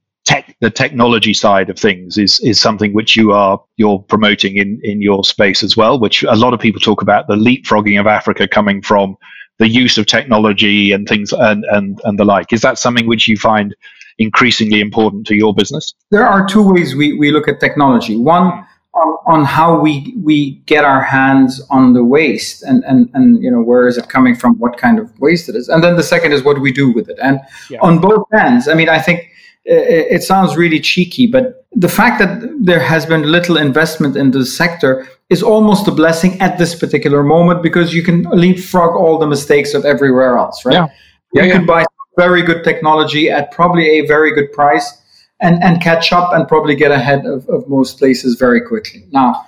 the 0.60 0.70
technology 0.70 1.34
side 1.34 1.68
of 1.68 1.78
things 1.78 2.16
is 2.16 2.40
is 2.40 2.60
something 2.60 2.94
which 2.94 3.16
you 3.16 3.32
are 3.32 3.62
you're 3.76 3.98
promoting 3.98 4.56
in 4.56 4.80
in 4.82 5.02
your 5.02 5.22
space 5.22 5.62
as 5.62 5.76
well 5.76 6.00
which 6.00 6.22
a 6.22 6.34
lot 6.34 6.54
of 6.54 6.60
people 6.60 6.80
talk 6.80 7.02
about 7.02 7.28
the 7.28 7.36
leapfrogging 7.36 8.00
of 8.00 8.06
africa 8.06 8.48
coming 8.48 8.80
from 8.80 9.16
the 9.58 9.68
use 9.68 9.96
of 9.98 10.06
technology 10.06 10.92
and 10.92 11.08
things 11.08 11.32
and 11.32 11.64
and, 11.70 12.00
and 12.04 12.18
the 12.18 12.24
like. 12.24 12.52
Is 12.52 12.60
that 12.62 12.78
something 12.78 13.06
which 13.06 13.28
you 13.28 13.36
find 13.36 13.74
increasingly 14.18 14.80
important 14.80 15.26
to 15.28 15.34
your 15.34 15.54
business? 15.54 15.94
There 16.10 16.26
are 16.26 16.46
two 16.46 16.72
ways 16.72 16.94
we, 16.94 17.14
we 17.14 17.30
look 17.30 17.48
at 17.48 17.60
technology. 17.60 18.16
One 18.16 18.66
on, 18.94 19.16
on 19.26 19.44
how 19.44 19.78
we 19.78 20.14
we 20.22 20.56
get 20.66 20.84
our 20.84 21.02
hands 21.02 21.62
on 21.70 21.92
the 21.92 22.04
waste 22.04 22.62
and, 22.62 22.84
and 22.84 23.10
and 23.14 23.42
you 23.42 23.50
know 23.50 23.60
where 23.60 23.86
is 23.86 23.98
it 23.98 24.08
coming 24.08 24.34
from 24.34 24.58
what 24.58 24.78
kind 24.78 24.98
of 24.98 25.18
waste 25.20 25.48
it 25.48 25.56
is. 25.56 25.68
And 25.68 25.82
then 25.82 25.96
the 25.96 26.02
second 26.02 26.32
is 26.32 26.42
what 26.42 26.54
do 26.54 26.60
we 26.60 26.72
do 26.72 26.92
with 26.92 27.08
it. 27.08 27.18
And 27.22 27.40
yeah. 27.70 27.78
on 27.80 27.98
both 27.98 28.26
ends 28.34 28.68
i 28.68 28.74
mean 28.74 28.88
i 28.88 28.98
think 28.98 29.30
it, 29.66 30.06
it 30.16 30.22
sounds 30.22 30.56
really 30.56 30.80
cheeky 30.80 31.26
but 31.26 31.66
the 31.74 31.88
fact 31.88 32.18
that 32.18 32.30
there 32.60 32.80
has 32.80 33.04
been 33.04 33.22
little 33.30 33.56
investment 33.56 34.16
in 34.16 34.30
the 34.30 34.46
sector 34.46 35.06
is 35.28 35.42
almost 35.42 35.88
a 35.88 35.90
blessing 35.90 36.40
at 36.40 36.56
this 36.56 36.74
particular 36.74 37.22
moment 37.22 37.62
because 37.62 37.92
you 37.92 38.02
can 38.02 38.22
leapfrog 38.30 38.94
all 38.96 39.18
the 39.18 39.26
mistakes 39.26 39.74
of 39.74 39.84
everywhere 39.84 40.36
else 40.38 40.64
right 40.64 40.74
yeah. 40.74 40.86
Yeah, 41.34 41.42
you 41.42 41.48
yeah. 41.48 41.56
can 41.56 41.66
buy 41.66 41.84
very 42.16 42.42
good 42.42 42.64
technology 42.64 43.28
at 43.30 43.52
probably 43.52 43.98
a 43.98 44.06
very 44.06 44.34
good 44.34 44.50
price 44.52 45.02
and, 45.40 45.62
and 45.62 45.82
catch 45.82 46.12
up 46.12 46.32
and 46.32 46.48
probably 46.48 46.74
get 46.74 46.90
ahead 46.90 47.26
of, 47.26 47.46
of 47.48 47.68
most 47.68 47.98
places 47.98 48.36
very 48.36 48.60
quickly. 48.60 49.04
Now, 49.10 49.44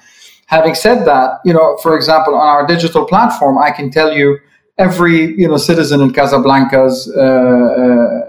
having 0.47 0.75
said 0.75 1.05
that, 1.07 1.41
you 1.45 1.53
know, 1.53 1.79
for 1.79 1.97
example, 1.97 2.35
on 2.35 2.47
our 2.47 2.67
digital 2.67 3.07
platform, 3.07 3.59
I 3.59 3.71
can 3.71 3.91
tell 3.91 4.13
you 4.13 4.39
every 4.77 5.35
you 5.37 5.49
know 5.49 5.57
citizen 5.57 6.01
in 6.01 6.13
Casablanca's 6.13 7.11
uh, 7.17 7.21
uh, 7.21 8.28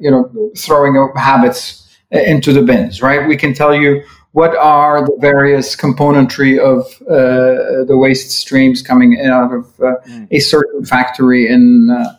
you 0.00 0.10
know 0.10 0.50
throwing 0.56 0.94
habits 1.16 1.86
into 2.10 2.52
the 2.52 2.62
bins, 2.62 3.02
right? 3.02 3.26
We 3.26 3.36
can 3.36 3.54
tell 3.54 3.74
you 3.74 4.02
what 4.32 4.54
are 4.54 5.04
the 5.06 5.16
various 5.18 5.74
componentry 5.74 6.58
of 6.58 6.84
uh, 7.08 7.84
the 7.86 7.96
waste 7.96 8.30
streams 8.30 8.82
coming 8.82 9.18
out 9.20 9.52
of 9.52 9.64
uh, 9.80 9.94
mm. 10.06 10.28
a 10.30 10.38
certain 10.38 10.84
factory 10.84 11.48
in 11.48 11.90
uh, 11.90 12.16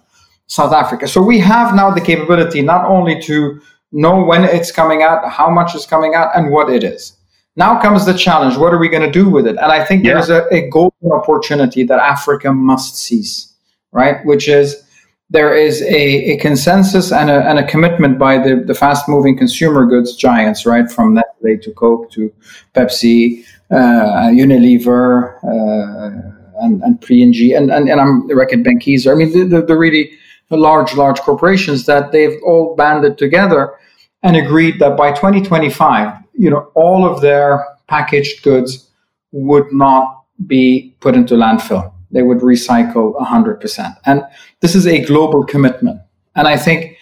South 0.48 0.74
Africa. 0.74 1.08
So 1.08 1.22
we 1.22 1.38
have 1.40 1.76
now 1.76 1.92
the 1.92 2.02
capability 2.02 2.62
not 2.62 2.86
only 2.86 3.22
to 3.22 3.62
know 3.92 4.24
when 4.24 4.44
it's 4.44 4.72
coming 4.72 5.04
out, 5.04 5.30
how 5.30 5.50
much 5.50 5.76
is 5.76 5.86
coming 5.86 6.16
out, 6.16 6.36
and 6.36 6.52
what 6.52 6.70
it 6.70 6.84
is. 6.84 7.14
Now 7.56 7.80
comes 7.82 8.06
the 8.06 8.14
challenge. 8.14 8.58
What 8.58 8.74
are 8.74 8.78
we 8.78 8.90
going 8.90 9.04
to 9.04 9.12
do 9.12 9.30
with 9.30 9.48
it? 9.48 9.58
And 9.58 9.72
I 9.72 9.84
think 9.84 10.04
yeah. 10.04 10.14
there's 10.14 10.30
a, 10.30 10.46
a 10.52 10.70
golden 10.70 11.12
opportunity 11.12 11.84
that 11.84 12.00
Africa 12.00 12.52
must 12.54 12.98
seize, 12.98 13.54
right? 13.92 14.26
Which 14.26 14.48
is 14.48 14.84
there 15.30 15.54
is 15.54 15.82
a, 15.82 16.34
a 16.34 16.38
consensus 16.38 17.12
and 17.12 17.30
a, 17.30 17.48
and 17.50 17.60
a 17.60 17.68
commitment 17.68 18.18
by 18.18 18.38
the, 18.38 18.64
the 18.66 18.74
fast 18.74 19.10
moving 19.10 19.38
consumer 19.38 19.86
goods 19.86 20.16
giants, 20.16 20.66
right? 20.66 20.90
From 20.90 21.14
Nestle 21.14 21.58
to 21.62 21.72
Coke 21.74 22.10
to 22.12 22.34
Pepsi, 22.74 23.44
uh, 23.72 24.30
Unilever, 24.32 25.38
uh, 25.44 26.34
and, 26.60 26.82
and 26.82 27.00
P&G, 27.02 27.54
and, 27.54 27.72
and, 27.72 27.90
and 27.90 28.00
I'm 28.00 28.28
Reckitt 28.30 28.64
Benckiser. 28.64 29.12
I 29.12 29.16
mean, 29.16 29.32
the, 29.32 29.58
the, 29.58 29.66
the 29.66 29.78
really 29.78 30.12
large, 30.50 30.96
large 30.96 31.20
corporations 31.20 31.86
that 31.86 32.12
they've 32.12 32.40
all 32.44 32.76
banded 32.76 33.18
together 33.18 33.76
and 34.24 34.36
agreed 34.36 34.80
that 34.80 34.98
by 34.98 35.12
2025, 35.12 36.14
you 36.34 36.50
know, 36.50 36.72
all 36.74 37.06
of 37.06 37.22
their 37.22 37.66
packaged 37.88 38.44
goods 38.44 38.90
would 39.32 39.72
not 39.72 40.24
be 40.48 40.96
put 41.00 41.16
into 41.16 41.36
landfill. 41.36 41.94
They 42.12 42.24
would 42.24 42.40
recycle 42.40 43.16
100%. 43.16 43.96
And 44.06 44.24
this 44.62 44.76
is 44.76 44.88
a 44.88 45.04
global 45.06 45.44
commitment. 45.44 46.02
And 46.36 46.48
I 46.48 46.58
think 46.58 46.98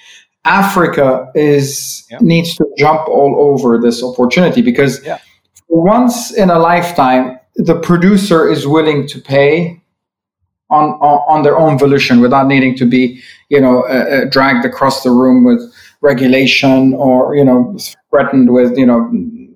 Africa 0.46 1.32
is 1.36 2.06
yeah. 2.10 2.20
needs 2.22 2.56
to 2.56 2.66
jump 2.78 3.08
all 3.08 3.36
over 3.38 3.80
this 3.80 4.04
opportunity 4.04 4.62
because 4.62 5.04
yeah. 5.04 5.18
once 5.68 6.34
in 6.34 6.50
a 6.50 6.60
lifetime, 6.60 7.40
the 7.56 7.80
producer 7.80 8.50
is 8.50 8.68
willing 8.68 9.08
to 9.08 9.20
pay 9.20 9.82
on, 10.70 10.92
on, 11.02 11.22
on 11.28 11.44
their 11.44 11.58
own 11.58 11.78
volition 11.78 12.22
without 12.22 12.48
needing 12.48 12.76
to 12.78 12.86
be, 12.86 13.22
you 13.50 13.62
know, 13.62 13.84
uh, 13.84 14.24
uh, 14.24 14.26
dragged 14.30 14.66
across 14.66 15.04
the 15.04 15.12
room 15.12 15.44
with 15.44 15.62
regulation 16.02 16.94
or, 16.94 17.36
you 17.36 17.44
know, 17.44 17.78
threatened 18.10 18.52
with, 18.52 18.78
you 18.78 18.86
know, 18.86 19.10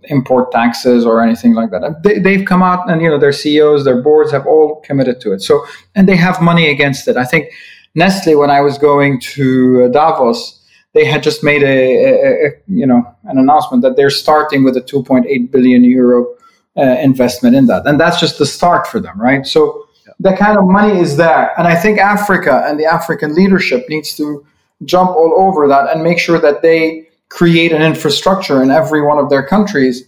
import 0.09 0.51
taxes 0.51 1.05
or 1.05 1.21
anything 1.21 1.53
like 1.53 1.71
that. 1.71 2.03
They, 2.03 2.19
they've 2.19 2.45
come 2.45 2.61
out 2.61 2.89
and, 2.89 3.01
you 3.01 3.09
know, 3.09 3.17
their 3.17 3.31
CEOs, 3.31 3.85
their 3.85 4.01
boards 4.01 4.31
have 4.31 4.45
all 4.45 4.81
committed 4.81 5.21
to 5.21 5.33
it. 5.33 5.41
So, 5.41 5.65
and 5.95 6.07
they 6.07 6.15
have 6.15 6.41
money 6.41 6.69
against 6.69 7.07
it. 7.07 7.17
I 7.17 7.25
think 7.25 7.51
Nestle, 7.95 8.35
when 8.35 8.49
I 8.49 8.61
was 8.61 8.77
going 8.77 9.19
to 9.21 9.85
uh, 9.85 9.87
Davos, 9.89 10.59
they 10.93 11.05
had 11.05 11.23
just 11.23 11.43
made 11.43 11.63
a, 11.63 11.67
a, 11.67 12.47
a, 12.47 12.51
you 12.67 12.85
know 12.85 13.03
an 13.25 13.37
announcement 13.37 13.83
that 13.83 13.95
they're 13.95 14.09
starting 14.09 14.63
with 14.63 14.75
a 14.75 14.81
2.8 14.81 15.51
billion 15.51 15.83
euro 15.83 16.35
uh, 16.77 16.81
investment 16.81 17.55
in 17.55 17.67
that, 17.67 17.85
and 17.85 17.99
that's 17.99 18.19
just 18.19 18.37
the 18.37 18.45
start 18.45 18.87
for 18.87 18.99
them, 18.99 19.19
right? 19.19 19.45
So 19.45 19.87
that 20.19 20.37
kind 20.37 20.57
of 20.57 20.65
money 20.65 20.99
is 20.99 21.15
there. 21.17 21.53
And 21.57 21.67
I 21.67 21.75
think 21.75 21.99
Africa 21.99 22.63
and 22.65 22.79
the 22.79 22.85
African 22.85 23.35
leadership 23.35 23.87
needs 23.89 24.15
to 24.15 24.45
jump 24.85 25.11
all 25.11 25.33
over 25.37 25.67
that 25.67 25.93
and 25.93 26.03
make 26.03 26.19
sure 26.19 26.39
that 26.39 26.61
they 26.61 27.08
create 27.29 27.71
an 27.71 27.81
infrastructure 27.81 28.61
in 28.61 28.71
every 28.71 29.01
one 29.01 29.17
of 29.17 29.29
their 29.29 29.45
countries 29.45 30.03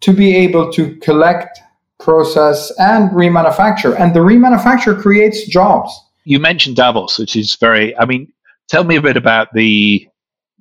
to 0.00 0.12
be 0.12 0.34
able 0.36 0.72
to 0.72 0.96
collect, 0.96 1.60
process, 1.98 2.72
and 2.78 3.10
remanufacture. 3.10 3.98
And 3.98 4.14
the 4.14 4.20
remanufacture 4.20 5.00
creates 5.00 5.46
jobs. 5.46 5.92
You 6.24 6.38
mentioned 6.38 6.76
Davos, 6.76 7.18
which 7.18 7.36
is 7.36 7.56
very, 7.56 7.96
I 7.98 8.04
mean, 8.04 8.32
tell 8.68 8.84
me 8.84 8.96
a 8.96 9.02
bit 9.02 9.16
about 9.16 9.52
the 9.52 10.08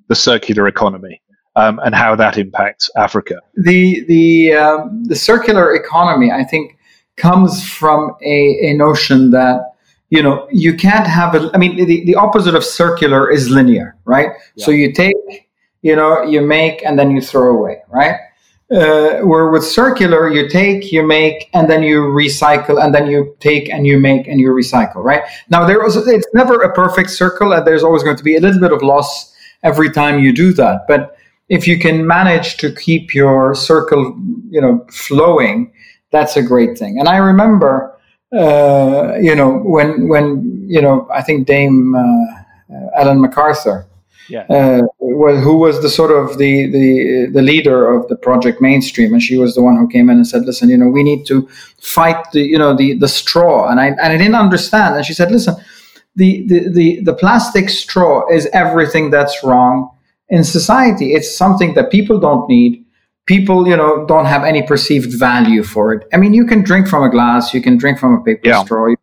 the 0.07 0.15
circular 0.15 0.67
economy. 0.67 1.21
Um, 1.57 1.81
and 1.83 1.93
how 1.93 2.15
that 2.15 2.37
impacts 2.37 2.89
Africa. 2.95 3.35
The 3.57 4.05
the 4.05 4.53
um, 4.53 5.03
the 5.03 5.17
circular 5.17 5.75
economy, 5.75 6.31
I 6.31 6.45
think, 6.45 6.77
comes 7.17 7.67
from 7.67 8.15
a, 8.23 8.69
a 8.69 8.73
notion 8.73 9.31
that 9.31 9.75
you 10.09 10.21
know 10.23 10.47
you 10.51 10.75
can't 10.75 11.07
have 11.07 11.33
a 11.35 11.49
i 11.53 11.57
mean 11.57 11.75
the, 11.75 12.05
the 12.05 12.15
opposite 12.15 12.55
of 12.55 12.63
circular 12.63 13.31
is 13.31 13.49
linear 13.49 13.95
right 14.05 14.29
yeah. 14.55 14.65
so 14.65 14.71
you 14.71 14.91
take 14.93 15.15
you 15.81 15.95
know 15.95 16.23
you 16.23 16.41
make 16.41 16.83
and 16.85 16.97
then 16.97 17.11
you 17.11 17.21
throw 17.21 17.55
away 17.57 17.81
right? 17.89 18.15
Uh, 18.71 19.19
where 19.27 19.49
with 19.49 19.65
circular 19.65 20.29
you 20.29 20.47
take 20.47 20.93
you 20.93 21.05
make 21.05 21.49
and 21.53 21.69
then 21.69 21.83
you 21.83 22.03
recycle 22.03 22.81
and 22.81 22.95
then 22.95 23.05
you 23.05 23.35
take 23.41 23.69
and 23.69 23.85
you 23.85 23.99
make 23.99 24.27
and 24.27 24.39
you 24.39 24.49
recycle 24.49 25.03
right? 25.03 25.23
Now 25.49 25.65
there 25.65 25.79
was 25.79 25.95
it's 26.07 26.27
never 26.33 26.61
a 26.61 26.73
perfect 26.73 27.09
circle 27.09 27.53
and 27.53 27.65
there's 27.67 27.83
always 27.83 28.03
going 28.03 28.17
to 28.17 28.23
be 28.23 28.35
a 28.37 28.39
little 28.39 28.61
bit 28.61 28.71
of 28.71 28.81
loss 28.81 29.35
every 29.63 29.91
time 29.91 30.19
you 30.19 30.33
do 30.33 30.53
that. 30.53 30.85
But 30.87 31.17
if 31.49 31.67
you 31.67 31.77
can 31.77 32.07
manage 32.07 32.57
to 32.57 32.73
keep 32.73 33.13
your 33.13 33.53
circle 33.55 34.17
you 34.49 34.61
know 34.61 34.85
flowing 34.89 35.71
that's 36.11 36.35
a 36.35 36.43
great 36.43 36.77
thing. 36.77 36.99
And 36.99 37.07
I 37.07 37.17
remember, 37.17 37.97
uh, 38.33 39.15
you 39.19 39.35
know, 39.35 39.57
when 39.57 40.07
when 40.07 40.65
you 40.67 40.81
know, 40.81 41.07
I 41.11 41.21
think 41.21 41.47
Dame 41.47 41.95
uh, 41.95 42.89
Ellen 42.95 43.21
MacArthur, 43.21 43.87
yeah. 44.29 44.45
Uh, 44.49 44.81
who 44.99 45.57
was 45.57 45.81
the 45.81 45.89
sort 45.89 46.11
of 46.11 46.37
the, 46.37 46.67
the 46.67 47.29
the 47.31 47.41
leader 47.41 47.93
of 47.93 48.07
the 48.07 48.15
project 48.15 48.61
mainstream, 48.61 49.13
and 49.13 49.21
she 49.21 49.37
was 49.37 49.55
the 49.55 49.61
one 49.61 49.77
who 49.77 49.87
came 49.87 50.09
in 50.09 50.17
and 50.17 50.27
said, 50.27 50.43
"Listen, 50.43 50.69
you 50.69 50.77
know, 50.77 50.87
we 50.87 51.03
need 51.03 51.25
to 51.27 51.47
fight 51.79 52.31
the 52.31 52.41
you 52.41 52.57
know 52.57 52.75
the 52.75 52.93
the 52.97 53.07
straw." 53.07 53.69
And 53.69 53.79
I 53.79 53.87
and 53.87 53.99
I 53.99 54.17
didn't 54.17 54.35
understand, 54.35 54.95
and 54.95 55.05
she 55.05 55.13
said, 55.13 55.31
"Listen, 55.31 55.55
the 56.15 56.47
the 56.47 56.69
the, 56.69 57.01
the 57.03 57.13
plastic 57.13 57.69
straw 57.69 58.27
is 58.29 58.47
everything 58.53 59.09
that's 59.09 59.43
wrong 59.43 59.89
in 60.29 60.43
society. 60.43 61.13
It's 61.13 61.35
something 61.35 61.73
that 61.75 61.91
people 61.91 62.19
don't 62.19 62.47
need 62.49 62.85
people 63.25 63.67
you 63.67 63.77
know 63.77 64.05
don't 64.07 64.25
have 64.25 64.43
any 64.43 64.63
perceived 64.63 65.13
value 65.13 65.63
for 65.63 65.93
it 65.93 66.07
i 66.13 66.17
mean 66.17 66.33
you 66.33 66.45
can 66.45 66.61
drink 66.63 66.87
from 66.87 67.03
a 67.03 67.09
glass 67.09 67.53
you 67.53 67.61
can 67.61 67.77
drink 67.77 67.99
from 67.99 68.15
a 68.15 68.21
paper 68.23 68.41
yeah. 68.43 68.63
straw 68.63 68.93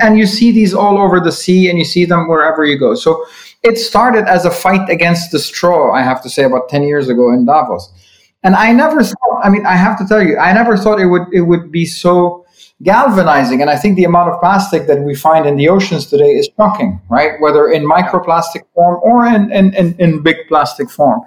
and 0.00 0.18
you 0.18 0.26
see 0.26 0.50
these 0.50 0.72
all 0.72 0.98
over 0.98 1.20
the 1.20 1.30
sea 1.30 1.68
and 1.68 1.78
you 1.78 1.84
see 1.84 2.04
them 2.04 2.28
wherever 2.28 2.64
you 2.64 2.78
go 2.78 2.94
so 2.94 3.24
it 3.62 3.76
started 3.76 4.26
as 4.28 4.44
a 4.44 4.50
fight 4.50 4.88
against 4.88 5.30
the 5.30 5.38
straw 5.38 5.92
i 5.92 6.02
have 6.02 6.22
to 6.22 6.30
say 6.30 6.44
about 6.44 6.68
10 6.68 6.82
years 6.82 7.08
ago 7.08 7.32
in 7.32 7.44
davos. 7.44 7.92
And 8.42 8.54
i 8.54 8.72
never 8.72 9.02
thought 9.02 9.40
i 9.42 9.48
mean 9.48 9.66
i 9.66 9.76
have 9.76 9.98
to 9.98 10.06
tell 10.06 10.22
you 10.22 10.38
i 10.38 10.52
never 10.52 10.76
thought 10.76 11.00
it 11.00 11.06
would 11.06 11.26
it 11.32 11.42
would 11.42 11.70
be 11.72 11.84
so 11.84 12.44
galvanizing. 12.82 13.60
And 13.60 13.70
i 13.70 13.76
think 13.76 13.96
the 13.96 14.04
amount 14.04 14.30
of 14.30 14.40
plastic 14.40 14.86
that 14.86 15.00
we 15.00 15.14
find 15.14 15.46
in 15.46 15.56
the 15.56 15.68
oceans 15.68 16.06
today 16.06 16.32
is 16.40 16.48
shocking 16.56 17.00
right? 17.08 17.40
Whether 17.40 17.68
in 17.70 17.84
microplastic 17.84 18.62
form 18.74 19.00
or 19.02 19.26
in 19.26 19.52
in, 19.52 19.74
in, 19.74 19.94
in 19.98 20.22
big 20.22 20.36
plastic 20.48 20.88
form. 20.90 21.20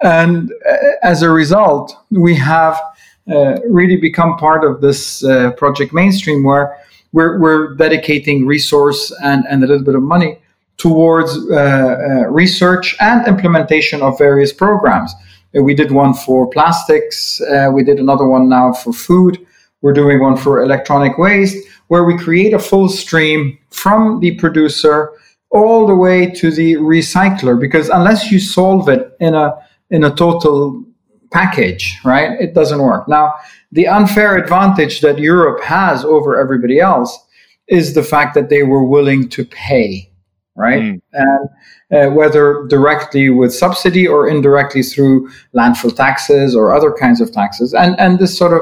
And 0.00 0.52
uh, 0.68 0.76
as 1.02 1.22
a 1.22 1.30
result, 1.30 1.92
we 2.10 2.34
have 2.36 2.80
uh, 3.30 3.58
really 3.68 3.96
become 3.96 4.36
part 4.38 4.64
of 4.64 4.80
this 4.80 5.24
uh, 5.24 5.50
project 5.52 5.92
mainstream 5.92 6.44
where 6.44 6.78
we're, 7.12 7.38
we're 7.40 7.74
dedicating 7.74 8.46
resource 8.46 9.12
and, 9.22 9.44
and 9.48 9.64
a 9.64 9.66
little 9.66 9.84
bit 9.84 9.94
of 9.94 10.02
money 10.02 10.38
towards 10.78 11.36
uh, 11.50 11.54
uh 11.54 12.30
research 12.30 12.96
and 13.00 13.26
implementation 13.26 14.00
of 14.02 14.16
various 14.18 14.52
programs. 14.52 15.12
Uh, 15.56 15.62
we 15.62 15.74
did 15.74 15.92
one 15.92 16.14
for 16.14 16.48
plastics, 16.50 17.40
we 17.72 17.82
did 17.84 17.98
another 17.98 18.26
one 18.26 18.48
now 18.48 18.72
for 18.72 18.92
food, 18.92 19.38
we're 19.82 19.92
doing 19.92 20.20
one 20.20 20.36
for 20.36 20.62
electronic 20.62 21.18
waste, 21.18 21.56
where 21.88 22.04
we 22.04 22.16
create 22.16 22.54
a 22.54 22.58
full 22.58 22.88
stream 22.88 23.58
from 23.70 24.20
the 24.20 24.34
producer 24.36 25.12
all 25.50 25.86
the 25.86 25.94
way 25.94 26.30
to 26.30 26.50
the 26.50 26.74
recycler 26.74 27.58
because 27.58 27.88
unless 27.88 28.30
you 28.30 28.38
solve 28.38 28.88
it 28.88 29.16
in 29.20 29.34
a 29.34 29.54
in 29.90 30.04
a 30.04 30.14
total 30.14 30.84
package 31.32 31.98
right 32.04 32.38
it 32.40 32.54
doesn't 32.54 32.82
work 32.82 33.08
now 33.08 33.32
the 33.72 33.86
unfair 33.86 34.36
advantage 34.36 35.00
that 35.00 35.18
europe 35.18 35.62
has 35.62 36.04
over 36.04 36.38
everybody 36.38 36.78
else 36.80 37.18
is 37.66 37.94
the 37.94 38.02
fact 38.02 38.34
that 38.34 38.48
they 38.48 38.62
were 38.62 38.84
willing 38.84 39.28
to 39.28 39.44
pay 39.44 40.07
right 40.58 40.82
mm. 40.82 41.00
and 41.12 41.48
uh, 41.96 42.12
whether 42.14 42.66
directly 42.68 43.30
with 43.30 43.54
subsidy 43.54 44.06
or 44.06 44.28
indirectly 44.28 44.82
through 44.82 45.30
landfill 45.54 45.94
taxes 45.94 46.54
or 46.54 46.74
other 46.74 46.92
kinds 46.92 47.20
of 47.20 47.32
taxes 47.32 47.72
and 47.72 47.98
and 47.98 48.18
this 48.18 48.36
sort 48.36 48.52
of 48.52 48.60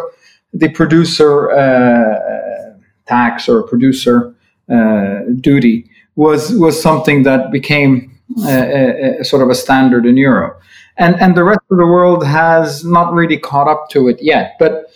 the 0.52 0.68
producer 0.68 1.50
uh, 1.50 2.74
tax 3.06 3.48
or 3.48 3.62
producer 3.62 4.34
uh, 4.70 5.20
duty 5.40 5.88
was 6.16 6.52
was 6.54 6.80
something 6.80 7.22
that 7.22 7.50
became 7.52 8.12
a, 8.44 8.50
a, 8.50 9.20
a 9.20 9.24
sort 9.24 9.42
of 9.42 9.50
a 9.50 9.54
standard 9.54 10.06
in 10.06 10.16
Europe, 10.16 10.60
and 10.96 11.14
and 11.20 11.36
the 11.36 11.44
rest 11.44 11.60
of 11.70 11.76
the 11.76 11.86
world 11.86 12.26
has 12.26 12.84
not 12.84 13.12
really 13.12 13.38
caught 13.38 13.68
up 13.68 13.88
to 13.90 14.08
it 14.08 14.20
yet. 14.20 14.56
But 14.58 14.86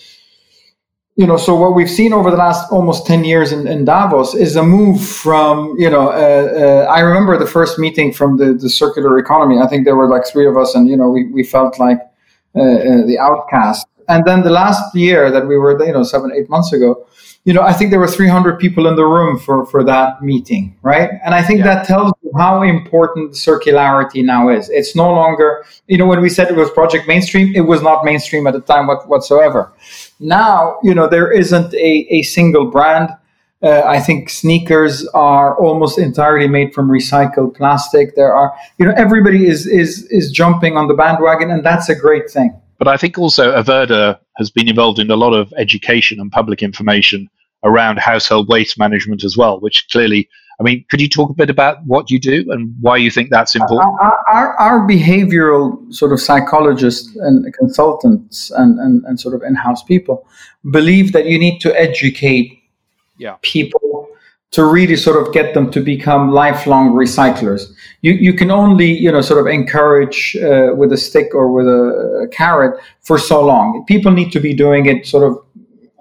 you 1.21 1.27
know, 1.27 1.37
so 1.37 1.55
what 1.55 1.75
we've 1.75 1.91
seen 1.91 2.15
over 2.15 2.31
the 2.31 2.39
last 2.39 2.73
almost 2.73 3.07
ten 3.07 3.25
years 3.25 3.53
in, 3.53 3.67
in 3.67 3.85
Davos 3.85 4.35
is 4.35 4.57
a 4.57 4.63
move 4.63 4.99
from 5.07 5.79
you 5.79 5.91
know. 5.91 6.09
Uh, 6.09 6.87
uh, 6.87 6.97
I 6.97 7.01
remember 7.01 7.37
the 7.37 7.47
first 7.47 7.79
meeting 7.79 8.11
from 8.11 8.39
the 8.39 8.55
the 8.55 8.71
circular 8.71 9.19
economy. 9.19 9.59
I 9.59 9.67
think 9.67 9.85
there 9.85 9.97
were 9.97 10.09
like 10.09 10.25
three 10.27 10.47
of 10.47 10.57
us, 10.57 10.75
and 10.75 10.89
you 10.89 10.97
know, 10.97 11.11
we 11.11 11.25
we 11.27 11.43
felt 11.45 11.79
like 11.79 12.01
uh, 12.57 12.63
uh 12.63 13.07
the 13.11 13.19
outcast. 13.21 13.87
And 14.09 14.25
then 14.25 14.43
the 14.43 14.55
last 14.63 14.83
year 14.95 15.31
that 15.31 15.47
we 15.47 15.59
were, 15.59 15.73
you 15.85 15.93
know, 15.93 16.05
seven 16.05 16.33
eight 16.35 16.49
months 16.49 16.73
ago 16.73 17.07
you 17.45 17.55
know, 17.55 17.63
I 17.63 17.73
think 17.73 17.91
there 17.91 17.99
were 17.99 18.07
300 18.07 18.59
people 18.59 18.87
in 18.87 18.97
the 18.97 19.05
room 19.05 19.39
for, 19.39 19.65
for 19.65 19.83
that 19.85 20.23
meeting, 20.23 20.77
right? 20.83 21.11
And 21.25 21.35
I 21.35 21.43
think 21.43 21.61
yeah. 21.61 21.75
that 21.75 21.87
tells 21.87 22.13
you 22.23 22.31
how 22.37 22.63
important 22.63 23.33
circularity 23.33 24.23
now 24.23 24.51
is. 24.51 24.69
It's 24.69 24.95
no 24.95 25.11
longer, 25.11 25.65
you 25.87 25.97
know, 25.97 26.07
when 26.07 26.21
we 26.21 26.29
said 26.29 26.51
it 26.51 26.57
was 26.57 26.71
project 26.71 27.09
mainstream, 27.09 27.55
it 27.55 27.63
was 27.63 27.81
not 27.81 28.05
mainstream 28.05 28.47
at 28.47 28.53
the 28.53 28.61
time 28.61 28.87
what, 28.87 29.09
whatsoever. 29.09 29.73
Now, 30.19 30.79
you 30.83 30.95
know, 30.95 31.09
there 31.09 31.33
isn't 31.33 31.73
a, 31.75 32.07
a 32.11 32.23
single 32.23 32.67
brand. 32.67 33.09
Uh, 33.63 33.83
I 33.87 34.01
think 34.01 34.29
sneakers 34.29 35.07
are 35.09 35.57
almost 35.57 35.99
entirely 35.99 36.49
made 36.49 36.75
from 36.75 36.89
recycled 36.89 37.55
plastic. 37.55 38.17
There 38.17 38.35
are, 38.35 38.55
you 38.79 38.87
know, 38.87 38.95
everybody 38.97 39.47
is 39.47 39.67
is 39.67 40.05
is 40.05 40.31
jumping 40.31 40.79
on 40.79 40.89
the 40.89 40.95
bandwagon, 40.95 41.51
and 41.51 41.65
that's 41.65 41.91
a 41.91 41.95
great 41.95 42.31
thing. 42.31 42.59
But 42.81 42.89
I 42.89 42.97
think 42.97 43.19
also 43.19 43.55
Averda 43.55 44.19
has 44.39 44.51
been 44.51 44.67
involved 44.67 44.99
in 44.99 45.11
a 45.11 45.17
lot 45.17 45.35
of 45.35 45.53
education 45.59 46.19
and 46.19 46.33
public 46.33 46.63
information 46.63 47.29
around 47.63 47.99
household 47.99 48.49
waste 48.49 48.79
management 48.79 49.23
as 49.23 49.37
well, 49.37 49.61
which 49.61 49.87
clearly, 49.91 50.31
I 50.59 50.63
mean, 50.63 50.87
could 50.91 50.99
you 50.99 51.09
talk 51.09 51.29
a 51.29 51.35
bit 51.35 51.51
about 51.51 51.85
what 51.85 52.11
you 52.11 52.19
do 52.19 52.51
and 52.51 52.75
why 52.81 52.97
you 52.97 53.11
think 53.11 53.29
that's 53.29 53.55
important? 53.55 53.93
Our, 54.01 54.19
our, 54.29 54.55
our 54.55 54.89
behavioral 54.89 55.93
sort 55.93 56.11
of 56.11 56.21
psychologists 56.23 57.15
and 57.17 57.53
consultants 57.53 58.51
and, 58.51 58.81
and, 58.81 59.05
and 59.05 59.21
sort 59.21 59.35
of 59.35 59.43
in 59.43 59.55
house 59.55 59.83
people 59.85 60.27
believe 60.71 61.13
that 61.13 61.27
you 61.27 61.39
need 61.39 61.59
to 61.61 61.79
educate 61.79 62.63
yeah. 63.19 63.37
people 63.43 63.90
to 64.53 64.65
really 64.65 64.97
sort 64.97 65.17
of 65.17 65.33
get 65.33 65.55
them 65.55 65.71
to 65.71 65.81
become 65.81 66.31
lifelong 66.31 66.91
recyclers. 66.93 67.71
You, 68.03 68.13
you 68.13 68.33
can 68.33 68.51
only, 68.51 68.91
you 68.91 69.11
know, 69.11 69.21
sort 69.21 69.41
of 69.41 69.47
encourage 69.47 70.37
uh, 70.37 70.75
with 70.75 70.93
a 70.93 70.97
stick 70.97 71.35
or 71.35 71.53
with 71.53 71.69
a, 71.69 72.25
a, 72.25 72.29
carrot 72.29 72.81
for 73.01 73.17
so 73.17 73.45
long. 73.45 73.85
People 73.87 74.11
need 74.11 74.33
to 74.33 74.41
be 74.41 74.53
doing 74.53 74.87
it 74.87 75.07
sort 75.07 75.23
of 75.23 75.39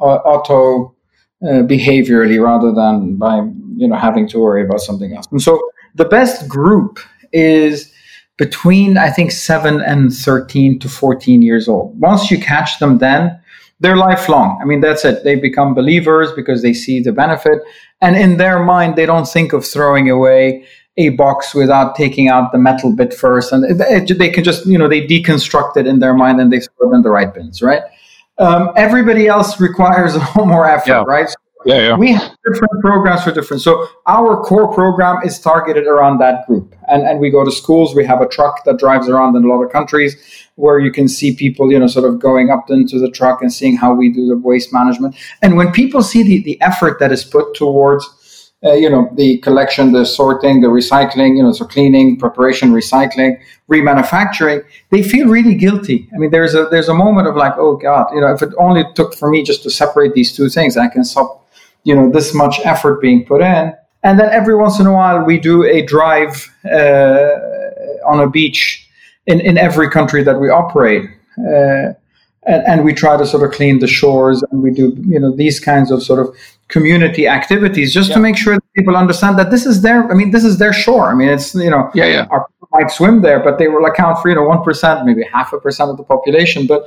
uh, 0.02 0.18
auto 0.26 0.96
uh, 1.44 1.64
behaviorally 1.64 2.42
rather 2.44 2.74
than 2.74 3.18
by, 3.18 3.38
you 3.76 3.88
know, 3.88 3.96
having 3.96 4.28
to 4.30 4.40
worry 4.40 4.64
about 4.64 4.82
something 4.82 5.16
else. 5.16 5.28
And 5.32 5.42
so 5.42 5.62
the 5.94 6.06
best 6.06 6.48
group 6.48 7.00
is 7.32 7.94
between, 8.38 8.98
I 8.98 9.12
think, 9.12 9.32
7 9.32 9.80
and 9.82 10.12
13 10.12 10.80
to 10.80 10.90
14 10.90 11.42
years 11.44 11.68
old. 11.68 12.00
Once 12.00 12.32
you 12.32 12.40
catch 12.40 12.80
them 12.80 12.98
then, 12.98 13.40
they're 13.80 13.98
lifelong. 13.98 14.60
I 14.62 14.66
mean, 14.66 14.82
that's 14.82 15.06
it. 15.06 15.24
They 15.24 15.36
become 15.36 15.74
believers 15.74 16.32
because 16.34 16.62
they 16.62 16.74
see 16.74 17.00
the 17.00 17.12
benefit. 17.12 17.60
And 18.02 18.16
in 18.16 18.38
their 18.38 18.64
mind, 18.64 18.96
they 18.96 19.06
don't 19.06 19.28
think 19.28 19.54
of 19.54 19.66
throwing 19.66 20.10
away 20.10 20.66
a 20.98 21.10
box 21.10 21.56
without 21.56 21.96
taking 21.96 22.28
out 22.28 22.52
the 22.52 22.58
metal 22.58 22.94
bit 22.94 23.14
first. 23.14 23.54
And 23.54 23.80
they 23.80 24.30
can 24.30 24.44
just, 24.44 24.66
you 24.66 24.78
know, 24.78 24.90
they 24.90 25.08
deconstruct 25.08 25.78
it 25.78 25.88
in 25.88 26.00
their 26.00 26.14
mind 26.14 26.42
and 26.42 26.52
they 26.52 26.60
throw 26.60 26.92
it 26.92 26.96
in 26.96 27.02
the 27.04 27.10
right 27.10 27.34
bins, 27.34 27.62
right? 27.62 27.84
Um, 28.38 28.72
everybody 28.76 29.28
else 29.28 29.60
requires 29.60 30.16
a 30.16 30.20
little 30.20 30.46
more 30.46 30.68
effort, 30.68 30.90
yeah. 30.90 31.04
right? 31.04 31.30
So 31.30 31.36
yeah, 31.66 31.80
yeah. 31.80 31.96
We 31.98 32.14
have 32.14 32.36
different 32.46 32.82
programs 32.82 33.24
for 33.24 33.32
different. 33.32 33.62
So 33.62 33.88
our 34.08 34.42
core 34.42 34.74
program 34.74 35.18
is 35.26 35.40
targeted 35.40 35.88
around 35.88 36.20
that 36.20 36.48
group, 36.48 36.74
and 36.88 37.04
and 37.04 37.20
we 37.20 37.30
go 37.30 37.44
to 37.44 37.52
schools. 37.52 37.94
We 37.94 38.06
have 38.06 38.22
a 38.22 38.28
truck 38.28 38.64
that 38.64 38.80
drives 38.80 39.10
around 39.10 39.36
in 39.36 39.44
a 39.44 39.48
lot 39.48 39.62
of 39.62 39.72
countries 39.72 40.16
where 40.56 40.80
you 40.80 40.92
can 40.92 41.08
see 41.08 41.36
people, 41.36 41.72
you 41.72 41.80
know, 41.80 41.88
sort 41.88 42.06
of 42.06 42.20
going 42.20 42.50
up 42.50 42.70
into 42.70 43.00
the 43.00 43.10
truck 43.10 43.42
and 43.42 43.52
seeing 43.52 43.76
how 43.76 43.94
we 43.94 44.10
do 44.10 44.28
the 44.28 44.38
waste 44.38 44.72
management. 44.74 45.16
And 45.42 45.58
when 45.58 45.72
people 45.72 46.02
see 46.02 46.24
the 46.24 46.42
the 46.44 46.62
effort 46.62 47.00
that 47.00 47.12
is 47.12 47.26
put 47.26 47.54
towards 47.56 48.08
uh, 48.64 48.74
you 48.74 48.90
know 48.90 49.10
the 49.16 49.38
collection 49.38 49.94
the 49.94 50.06
sorting 50.06 50.60
the 50.60 50.68
recycling 50.68 51.38
you 51.38 51.44
know 51.44 51.52
so 51.54 51.66
cleaning 51.66 52.18
preparation 52.18 52.72
recycling 52.72 53.40
remanufacturing 53.72 54.62
they 54.90 55.02
feel 55.02 55.30
really 55.30 55.56
guilty 55.56 56.10
i 56.14 56.18
mean 56.18 56.30
there's 56.30 56.56
a 56.56 56.66
there's 56.66 56.90
a 56.90 56.94
moment 56.94 57.26
of 57.26 57.38
like 57.38 57.54
oh 57.58 57.78
god 57.78 58.06
you 58.14 58.20
know 58.20 58.34
if 58.34 58.42
it 58.42 58.50
only 58.58 58.84
took 58.96 59.16
for 59.16 59.30
me 59.30 59.44
just 59.44 59.64
to 59.64 59.70
separate 59.70 60.14
these 60.14 60.36
two 60.36 60.50
things 60.50 60.76
i 60.76 60.90
can 60.90 61.06
stop 61.06 61.49
you 61.90 61.96
know 61.96 62.08
this 62.18 62.34
much 62.34 62.56
effort 62.74 63.02
being 63.02 63.26
put 63.26 63.42
in. 63.42 63.74
And 64.04 64.18
then 64.20 64.30
every 64.40 64.56
once 64.56 64.80
in 64.80 64.86
a 64.86 64.94
while 64.94 65.20
we 65.30 65.36
do 65.40 65.66
a 65.66 65.82
drive 65.82 66.34
uh, 66.66 67.34
on 68.12 68.18
a 68.22 68.30
beach 68.30 68.88
in, 69.26 69.42
in 69.42 69.58
every 69.58 69.90
country 69.90 70.22
that 70.24 70.40
we 70.40 70.50
operate. 70.50 71.04
Uh, 71.38 71.94
and, 72.44 72.62
and, 72.70 72.86
we 72.86 72.94
try 72.94 73.18
to 73.18 73.26
sort 73.26 73.44
of 73.46 73.52
clean 73.52 73.80
the 73.80 73.88
shores 73.88 74.42
and 74.50 74.64
we 74.64 74.72
do 74.72 74.86
you 75.14 75.20
know 75.20 75.32
these 75.36 75.60
kinds 75.60 75.92
of 75.92 76.02
sort 76.02 76.20
of 76.24 76.28
community 76.70 77.28
activities 77.28 77.94
just 77.94 78.10
yeah. 78.10 78.16
to 78.16 78.22
make 78.22 78.38
sure 78.38 78.56
that 78.56 78.74
people 78.78 78.96
understand 78.96 79.38
that 79.38 79.52
this 79.52 79.66
is 79.66 79.82
their 79.82 80.10
i 80.12 80.14
mean 80.20 80.32
this 80.32 80.46
is 80.46 80.58
their 80.58 80.74
shore. 80.84 81.08
I 81.12 81.16
mean 81.20 81.30
it's 81.30 81.54
you 81.54 81.70
know 81.70 81.92
yeah 81.94 82.06
yeah. 82.16 82.26
our 82.32 82.48
people 82.48 82.70
might 82.72 82.92
swim 82.92 83.22
there 83.22 83.40
but 83.46 83.58
they 83.60 83.68
will 83.68 83.86
account 83.86 84.20
for 84.20 84.30
you 84.30 84.36
know 84.36 84.48
one 84.54 84.64
percent 84.64 85.06
maybe 85.06 85.24
half 85.36 85.52
a 85.54 85.60
percent 85.60 85.90
of 85.92 85.98
the 85.98 86.08
population. 86.14 86.66
But 86.66 86.82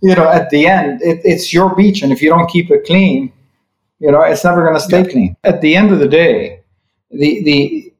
you 0.00 0.14
know 0.14 0.28
at 0.28 0.50
the 0.50 0.66
end 0.66 1.00
it, 1.02 1.18
it's 1.24 1.52
your 1.52 1.74
beach. 1.74 2.02
And 2.02 2.12
if 2.12 2.20
you 2.22 2.28
don't 2.28 2.48
keep 2.48 2.70
it 2.70 2.84
clean 2.84 3.32
you 4.00 4.10
know, 4.10 4.22
it's 4.22 4.44
never 4.44 4.62
going 4.62 4.74
to 4.74 4.80
stay 4.80 5.02
yeah. 5.02 5.10
clean. 5.10 5.36
At 5.44 5.60
the 5.60 5.76
end 5.76 5.92
of 5.92 5.98
the 5.98 6.08
day, 6.08 6.62
the 7.10 7.42
the 7.44 7.92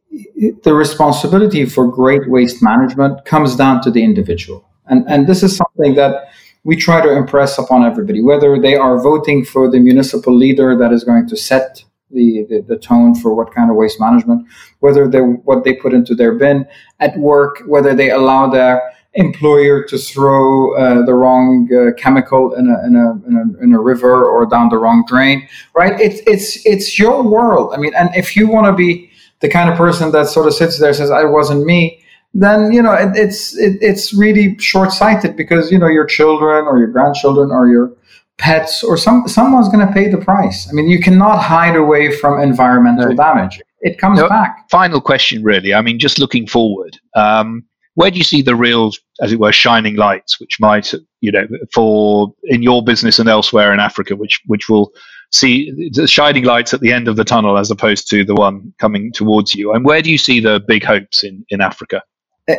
the 0.63 0.75
responsibility 0.75 1.67
for 1.67 1.87
great 1.87 2.29
waste 2.29 2.63
management 2.63 3.25
comes 3.25 3.55
down 3.55 3.83
to 3.83 3.91
the 3.91 4.03
individual, 4.03 4.69
and 4.87 5.09
and 5.09 5.27
this 5.27 5.43
is 5.43 5.57
something 5.57 5.95
that 5.95 6.31
we 6.65 6.77
try 6.77 7.01
to 7.01 7.17
impress 7.17 7.59
upon 7.59 7.85
everybody, 7.85 8.21
whether 8.23 8.61
they 8.61 8.77
are 8.77 9.01
voting 9.01 9.45
for 9.45 9.71
the 9.71 9.79
municipal 9.79 10.37
leader 10.37 10.77
that 10.77 10.93
is 10.93 11.05
going 11.05 11.27
to 11.29 11.37
set 11.37 11.83
the, 12.11 12.45
the, 12.51 12.61
the, 12.61 12.77
tone 12.77 13.15
for 13.15 13.35
what 13.35 13.55
kind 13.55 13.71
of 13.71 13.77
waste 13.77 14.01
management, 14.01 14.47
whether 14.81 15.09
they 15.09 15.21
what 15.21 15.65
they 15.65 15.75
put 15.75 15.95
into 15.95 16.15
their 16.15 16.33
bin 16.33 16.67
at 16.99 17.17
work, 17.19 17.63
whether 17.67 17.95
they 17.95 18.11
allow 18.11 18.51
their 18.51 18.83
employer 19.15 19.83
to 19.85 19.99
throw 19.99 20.77
uh, 20.77 21.05
the 21.05 21.15
wrong 21.15 21.69
uh, 21.75 21.93
chemical 22.01 22.55
in 22.55 22.69
a, 22.69 22.87
in 22.87 22.95
a, 22.95 23.29
in, 23.29 23.37
a, 23.37 23.65
in, 23.65 23.73
a, 23.75 23.81
river 23.81 24.25
or 24.25 24.47
down 24.47 24.69
the 24.69 24.79
wrong 24.79 25.05
drain 25.09 25.49
right? 25.75 26.01
It's 26.01 26.21
it's 26.29 26.65
it's 26.65 26.97
your 26.97 27.23
world. 27.23 27.73
I 27.75 27.79
mean 27.79 27.93
and 27.95 28.11
if 28.15 28.37
you 28.37 28.47
want 28.49 28.67
to 28.67 28.73
be 28.73 29.11
the 29.41 29.49
kind 29.49 29.69
of 29.69 29.77
person 29.77 30.13
that 30.13 30.29
sort 30.29 30.47
of 30.47 30.55
sits 30.55 30.79
there 30.79 30.89
and 30.89 30.97
says 30.97 31.11
i 31.11 31.25
wasn't 31.25 31.65
me 31.65 32.01
then 32.35 32.71
you 32.73 32.81
know 32.81 32.93
it, 32.93 33.11
it's 33.17 33.57
it, 33.59 33.79
it's 33.81 34.15
really 34.15 34.57
short-sighted 34.59 35.37
because 35.37 35.73
you 35.73 35.79
know 35.79 35.89
your 35.89 36.05
children 36.05 36.67
or 36.67 36.79
your 36.79 36.89
grandchildren 36.89 37.51
or 37.51 37.69
your 37.69 37.93
pets 38.39 38.83
or 38.83 38.97
some 38.97 39.27
someone's 39.27 39.69
going 39.69 39.87
to 39.87 39.93
pay 39.93 40.09
the 40.09 40.17
price. 40.17 40.69
I 40.69 40.73
mean 40.73 40.89
you 40.89 41.01
cannot 41.01 41.39
hide 41.39 41.77
away 41.77 42.17
from 42.17 42.41
environmental 42.41 43.09
no. 43.09 43.15
damage. 43.15 43.61
It 43.83 43.99
comes 43.99 44.21
no, 44.21 44.29
back. 44.29 44.69
final 44.71 45.01
question 45.01 45.43
really. 45.43 45.75
I 45.75 45.83
mean 45.83 45.99
just 45.99 46.19
looking 46.19 46.47
forward 46.47 46.99
um, 47.15 47.65
where 48.01 48.11
do 48.11 48.17
you 48.17 48.25
see 48.25 48.41
the 48.41 48.57
real, 48.57 48.93
as 49.21 49.31
it 49.31 49.39
were, 49.39 49.53
shining 49.53 49.97
lights, 49.97 50.41
which 50.41 50.59
might, 50.59 50.95
you 51.21 51.31
know, 51.31 51.47
for 51.71 52.33
in 52.45 52.63
your 52.63 52.83
business 52.83 53.19
and 53.19 53.29
elsewhere 53.29 53.75
in 53.75 53.79
Africa, 53.79 54.17
which 54.17 54.41
which 54.47 54.71
will 54.71 54.91
see 55.33 55.91
the 55.93 56.07
shining 56.07 56.45
lights 56.45 56.73
at 56.73 56.81
the 56.81 56.93
end 56.93 57.09
of 57.09 57.17
the 57.17 57.25
tunnel 57.25 57.59
as 57.59 57.71
opposed 57.71 58.09
to 58.09 58.25
the 58.25 58.35
one 58.35 58.73
coming 58.79 59.13
towards 59.13 59.55
you? 59.55 59.73
And 59.75 59.85
where 59.85 60.01
do 60.01 60.11
you 60.11 60.17
see 60.17 60.41
the 60.41 60.61
big 60.67 60.83
hopes 60.83 61.23
in 61.23 61.45
in 61.51 61.61
Africa? 61.61 62.03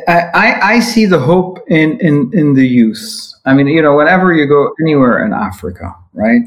I, 0.07 0.75
I 0.75 0.79
see 0.79 1.05
the 1.05 1.19
hope 1.19 1.59
in, 1.67 1.99
in, 1.99 2.31
in 2.33 2.53
the 2.53 2.65
youth. 2.65 3.03
I 3.45 3.53
mean, 3.53 3.67
you 3.67 3.81
know, 3.81 3.95
whenever 3.95 4.31
you 4.31 4.47
go 4.47 4.73
anywhere 4.79 5.25
in 5.25 5.33
Africa, 5.33 5.93
right, 6.13 6.43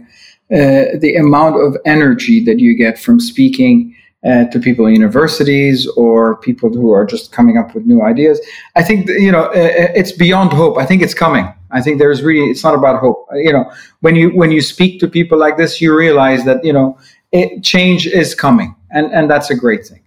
uh, 0.50 0.96
the 1.00 1.16
amount 1.18 1.56
of 1.60 1.76
energy 1.84 2.42
that 2.44 2.58
you 2.58 2.74
get 2.74 2.98
from 2.98 3.20
speaking 3.20 3.94
uh, 4.24 4.44
to 4.46 4.58
people 4.58 4.86
in 4.86 4.94
universities 4.94 5.86
or 5.96 6.36
people 6.36 6.70
who 6.72 6.92
are 6.92 7.04
just 7.04 7.32
coming 7.32 7.58
up 7.58 7.74
with 7.74 7.84
new 7.84 8.02
ideas. 8.02 8.40
I 8.76 8.82
think 8.82 9.08
you 9.08 9.32
know 9.32 9.44
uh, 9.46 9.70
uh, 9.82 9.92
it's 10.00 10.12
beyond 10.12 10.52
hope. 10.52 10.78
I 10.78 10.86
think 10.86 11.02
it's 11.02 11.14
coming. 11.14 11.52
I 11.70 11.80
think 11.82 11.98
there's 11.98 12.22
really 12.22 12.50
it's 12.50 12.64
not 12.64 12.74
about 12.74 13.00
hope. 13.00 13.26
You 13.34 13.52
know, 13.52 13.70
when 14.00 14.16
you 14.16 14.30
when 14.30 14.50
you 14.50 14.60
speak 14.60 15.00
to 15.00 15.08
people 15.08 15.38
like 15.38 15.56
this, 15.56 15.80
you 15.80 15.96
realize 15.96 16.44
that 16.44 16.64
you 16.64 16.72
know 16.72 16.98
it, 17.32 17.62
change 17.62 18.06
is 18.06 18.34
coming, 18.34 18.74
and 18.90 19.12
and 19.12 19.30
that's 19.30 19.50
a 19.50 19.54
great 19.54 19.86
thing. 19.86 20.00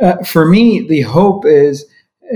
uh, 0.00 0.16
for 0.24 0.46
me, 0.46 0.80
the 0.86 1.02
hope 1.02 1.46
is, 1.46 1.84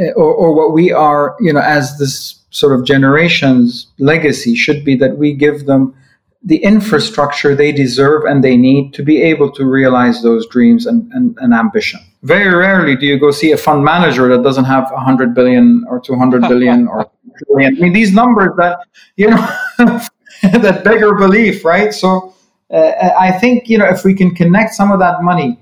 uh, 0.00 0.12
or, 0.12 0.32
or 0.34 0.54
what 0.54 0.72
we 0.72 0.92
are, 0.92 1.36
you 1.40 1.52
know, 1.52 1.60
as 1.60 1.98
this 1.98 2.40
sort 2.50 2.78
of 2.78 2.86
generation's 2.86 3.88
legacy 3.98 4.54
should 4.54 4.84
be 4.84 4.96
that 4.96 5.18
we 5.18 5.34
give 5.34 5.66
them 5.66 5.94
the 6.42 6.62
infrastructure 6.62 7.54
they 7.54 7.72
deserve 7.72 8.24
and 8.24 8.44
they 8.44 8.56
need 8.56 8.94
to 8.94 9.02
be 9.02 9.20
able 9.20 9.50
to 9.50 9.64
realize 9.64 10.22
those 10.22 10.46
dreams 10.46 10.86
and, 10.86 11.10
and, 11.12 11.36
and 11.40 11.52
ambition. 11.52 12.00
Very 12.22 12.54
rarely 12.54 12.96
do 12.96 13.06
you 13.06 13.18
go 13.18 13.30
see 13.30 13.52
a 13.52 13.56
fund 13.56 13.84
manager 13.84 14.28
that 14.28 14.42
doesn't 14.42 14.64
have 14.64 14.90
100 14.90 15.34
billion 15.34 15.84
or 15.88 16.00
200 16.00 16.42
billion 16.42 16.86
or 16.86 17.10
trillion. 17.46 17.76
I 17.76 17.80
mean, 17.80 17.92
these 17.92 18.12
numbers 18.12 18.50
that, 18.56 18.78
you 19.16 19.30
know, 19.30 19.58
that 20.42 20.82
beggar 20.84 21.14
belief, 21.14 21.64
right? 21.64 21.92
So 21.92 22.34
uh, 22.72 22.92
I 23.18 23.32
think, 23.32 23.68
you 23.68 23.78
know, 23.78 23.86
if 23.86 24.04
we 24.04 24.14
can 24.14 24.34
connect 24.34 24.74
some 24.74 24.92
of 24.92 24.98
that 25.00 25.22
money 25.22 25.58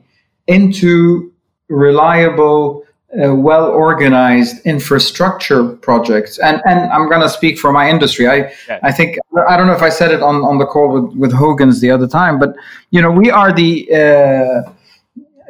into 0.47 1.33
reliable, 1.69 2.86
uh, 3.23 3.35
well 3.35 3.67
organized 3.67 4.65
infrastructure 4.67 5.69
projects. 5.77 6.39
And 6.39 6.61
and 6.67 6.81
I'm 6.93 7.09
going 7.09 7.23
to 7.23 7.29
speak 7.29 7.59
for 7.59 7.73
my 7.73 7.89
industry. 7.89 8.29
I 8.29 8.53
yeah. 8.69 8.81
I 8.83 8.93
think 8.93 9.19
I 9.49 9.57
don't 9.57 9.67
know 9.67 9.75
if 9.75 9.83
I 9.83 9.89
said 9.89 10.11
it 10.11 10.23
on, 10.23 10.37
on 10.37 10.59
the 10.59 10.67
call 10.67 10.89
with, 10.93 11.17
with 11.17 11.33
Hogan's 11.33 11.81
the 11.81 11.91
other 11.91 12.07
time, 12.07 12.39
but 12.39 12.55
you 12.91 13.01
know 13.01 13.11
we 13.11 13.31
are 13.31 13.53
the 13.53 13.89
uh, 13.93 14.73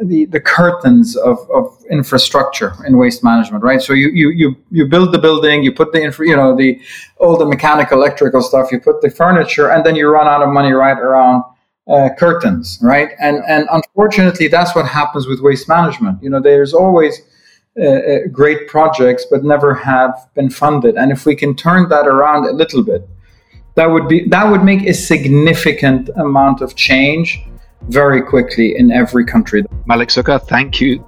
the 0.02 0.26
the 0.26 0.40
curtains 0.40 1.16
of, 1.16 1.38
of 1.50 1.76
infrastructure 1.90 2.72
in 2.86 2.98
waste 2.98 3.24
management, 3.24 3.64
right? 3.64 3.80
So 3.80 3.92
you 3.92 4.10
you 4.10 4.30
you 4.30 4.56
you 4.70 4.86
build 4.86 5.12
the 5.12 5.18
building, 5.18 5.62
you 5.62 5.72
put 5.72 5.92
the 5.92 6.02
infra, 6.02 6.26
you 6.26 6.36
know 6.36 6.54
the 6.54 6.80
all 7.18 7.36
the 7.36 7.46
mechanical 7.46 7.98
electrical 7.98 8.42
stuff, 8.42 8.70
you 8.70 8.80
put 8.80 9.00
the 9.00 9.10
furniture, 9.10 9.70
and 9.70 9.84
then 9.84 9.96
you 9.96 10.08
run 10.08 10.28
out 10.28 10.42
of 10.42 10.50
money 10.50 10.72
right 10.72 10.98
around 10.98 11.42
uh, 11.88 12.10
curtains, 12.18 12.78
right? 12.82 13.10
And 13.18 13.42
and 13.48 13.66
unfortunately, 13.70 14.48
that's 14.48 14.74
what 14.74 14.86
happens 14.86 15.26
with 15.26 15.40
waste 15.40 15.68
management. 15.68 16.22
You 16.22 16.30
know, 16.30 16.40
there's 16.40 16.74
always 16.74 17.22
uh, 17.78 17.84
uh, 17.84 18.18
great 18.32 18.68
projects, 18.68 19.26
but 19.30 19.44
never 19.44 19.74
have 19.74 20.28
been 20.34 20.50
funded. 20.50 20.96
And 20.96 21.12
if 21.12 21.26
we 21.26 21.36
can 21.36 21.54
turn 21.54 21.88
that 21.90 22.06
around 22.06 22.46
a 22.46 22.52
little 22.52 22.82
bit, 22.82 23.06
that 23.74 23.86
would 23.86 24.08
be 24.08 24.26
that 24.28 24.50
would 24.50 24.64
make 24.64 24.82
a 24.86 24.94
significant 24.94 26.08
amount 26.16 26.62
of 26.62 26.74
change 26.74 27.40
very 27.88 28.22
quickly 28.22 28.76
in 28.78 28.90
every 28.90 29.24
country. 29.24 29.62
Malek 29.86 30.08
Sukkar, 30.08 30.40
thank 30.48 30.80
you 30.80 31.04